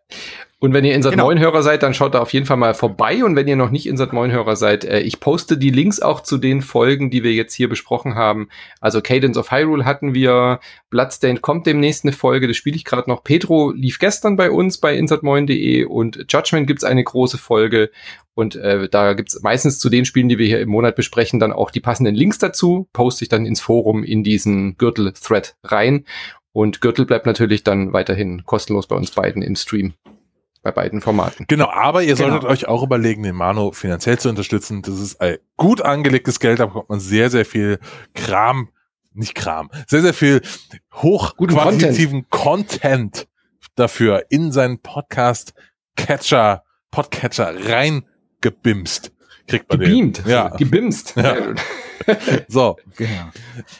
[0.60, 1.30] Und wenn ihr Insert genau.
[1.30, 3.24] 9 Hörer seid, dann schaut da auf jeden Fall mal vorbei.
[3.24, 6.20] Und wenn ihr noch nicht Insert 9 Hörer seid, äh, ich poste die Links auch
[6.22, 8.50] zu den Folgen, die wir jetzt hier besprochen haben.
[8.80, 10.60] Also Cadence of Hyrule hatten wir,
[10.92, 13.24] Bloodstained kommt demnächst eine Folge, das spiele ich gerade noch.
[13.24, 17.90] Petro lief gestern bei uns bei insert9.de und Judgment gibt's eine große Folge.
[18.34, 21.52] Und äh, da gibt's meistens zu den Spielen, die wir hier im Monat besprechen, dann
[21.52, 22.88] auch die passenden Links dazu.
[22.94, 26.06] Poste ich dann ins Forum in diesen Gürtel-Thread rein.
[26.54, 29.94] Und Gürtel bleibt natürlich dann weiterhin kostenlos bei uns beiden im Stream.
[30.64, 31.46] bei beiden Formaten.
[31.48, 32.54] Genau, aber ihr solltet Genau.
[32.54, 34.84] euch auch überlegen, den Mano finanziell zu unterstützen.
[34.84, 37.80] Das ist ein gut angelegtes Geld, da bekommt man sehr, sehr viel
[38.14, 38.70] Kram,
[39.12, 40.42] nicht Kram, sehr, sehr viel
[40.94, 43.28] hochqualitativen Content.
[43.76, 45.54] dafür in seinen Podcast
[45.96, 47.54] Catcher, Podcatcher
[48.44, 49.12] reingebimst.
[49.48, 50.30] Kriegt man Gebeamt, den.
[50.30, 50.50] Ja.
[50.50, 51.14] gebimst.
[51.16, 51.36] Ja.
[52.48, 52.78] So.
[52.98, 53.30] Genau.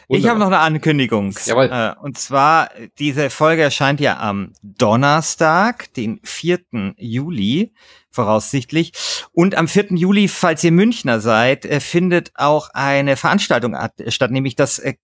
[0.06, 1.34] Ich habe noch eine Ankündigung.
[1.44, 1.64] Jawohl.
[1.72, 6.60] Äh, und zwar, diese Folge erscheint ja am Donnerstag, den 4.
[6.98, 7.72] Juli,
[8.12, 8.92] voraussichtlich.
[9.32, 9.86] Und am 4.
[9.96, 14.94] Juli, falls ihr Münchner seid, äh, findet auch eine Veranstaltung at- statt, nämlich das, äh,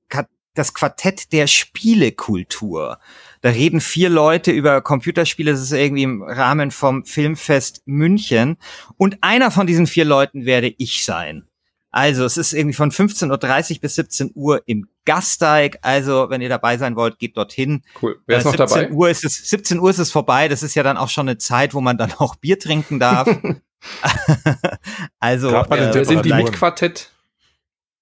[0.54, 2.98] das Quartett der Spielekultur.
[3.40, 5.52] Da reden vier Leute über Computerspiele.
[5.52, 8.56] Das ist irgendwie im Rahmen vom Filmfest München.
[8.96, 11.44] Und einer von diesen vier Leuten werde ich sein.
[11.90, 15.78] Also, es ist irgendwie von 15.30 Uhr bis 17 Uhr im Gasteig.
[15.80, 17.82] Also, wenn ihr dabei sein wollt, geht dorthin.
[18.02, 18.20] Cool.
[18.26, 18.90] Wer ist Äh, noch 17 dabei?
[18.92, 20.48] Uhr ist es, 17 Uhr ist es vorbei.
[20.48, 23.26] Das ist ja dann auch schon eine Zeit, wo man dann auch Bier trinken darf.
[25.18, 26.32] also, den Wer sind die.
[26.34, 27.10] Mitquartett?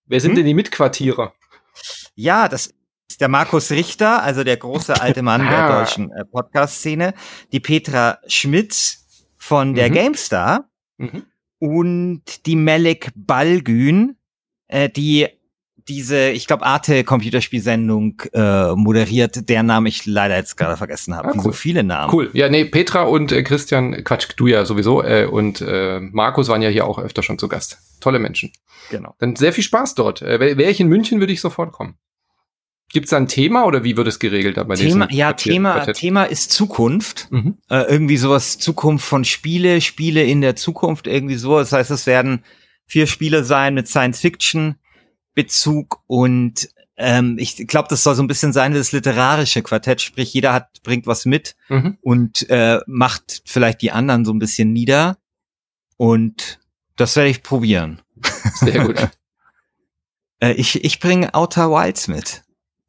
[0.06, 0.36] Wer sind Hm?
[0.36, 1.32] denn die Mitquartierer?
[2.14, 2.72] ja, das
[3.08, 5.78] ist der Markus Richter, also der große alte Mann der Ah.
[5.80, 7.14] deutschen äh, Podcast-Szene.
[7.52, 9.04] Die Petra Schmitz
[9.36, 9.94] von der Mhm.
[9.94, 10.68] GameStar.
[10.98, 11.24] Mhm.
[11.58, 14.16] und die Melek Balgün,
[14.68, 15.26] äh, die
[15.88, 21.28] diese, ich glaube, Arte Computerspielsendung äh, moderiert, deren Namen ich leider jetzt gerade vergessen habe.
[21.28, 21.52] Ah, Wie so cool.
[21.54, 22.12] viele Namen.
[22.12, 22.30] Cool.
[22.34, 26.60] Ja, nee, Petra und äh, Christian, Quatsch, du ja sowieso, äh, und äh, Markus waren
[26.60, 27.78] ja hier auch öfter schon zu Gast.
[28.00, 28.52] Tolle Menschen.
[28.90, 29.14] Genau.
[29.18, 30.20] Dann sehr viel Spaß dort.
[30.22, 31.96] Äh, Wäre ich in München, würde ich sofort kommen.
[32.92, 35.72] Gibt es da ein Thema oder wie wird es geregelt bei Thema, ja, Quartier- Thema,
[35.74, 35.96] Quartett?
[35.96, 37.28] Thema ist Zukunft.
[37.30, 37.58] Mhm.
[37.68, 41.58] Äh, irgendwie sowas, Zukunft von Spiele, Spiele in der Zukunft, irgendwie so.
[41.58, 42.44] Das heißt, es werden
[42.86, 46.68] vier Spiele sein mit Science-Fiction-Bezug und
[46.98, 50.82] ähm, ich glaube, das soll so ein bisschen sein das literarische Quartett, sprich, jeder hat,
[50.82, 51.98] bringt was mit Mhm.
[52.00, 55.18] und äh, macht vielleicht die anderen so ein bisschen nieder.
[55.98, 56.58] Und
[56.96, 58.00] das werde ich probieren.
[58.54, 58.96] Sehr gut.
[60.38, 62.42] Äh, ich ich bringe Outer Wilds mit.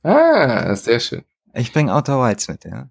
[0.08, 1.24] Ah, sehr schön.
[1.54, 2.90] Ich bringe Outer Wilds mit, ja.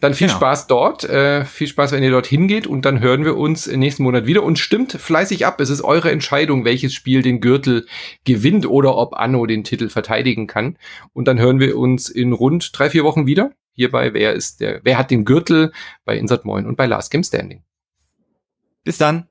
[0.00, 0.38] Dann viel Genau.
[0.38, 1.04] Spaß dort.
[1.04, 2.66] Äh, viel Spaß, wenn ihr dort hingeht.
[2.66, 4.42] Und dann hören wir uns nächsten Monat wieder.
[4.42, 5.60] Und stimmt fleißig ab.
[5.60, 7.86] Es ist eure Entscheidung, welches Spiel den Gürtel
[8.24, 10.76] gewinnt oder ob Anno den Titel verteidigen kann.
[11.12, 13.52] Und dann hören wir uns in rund drei, vier Wochen wieder.
[13.72, 15.72] Hierbei, wer ist der, wer hat den Gürtel
[16.04, 17.62] bei Insert Moin und bei Last Game Standing.
[18.82, 19.28] Bis dann.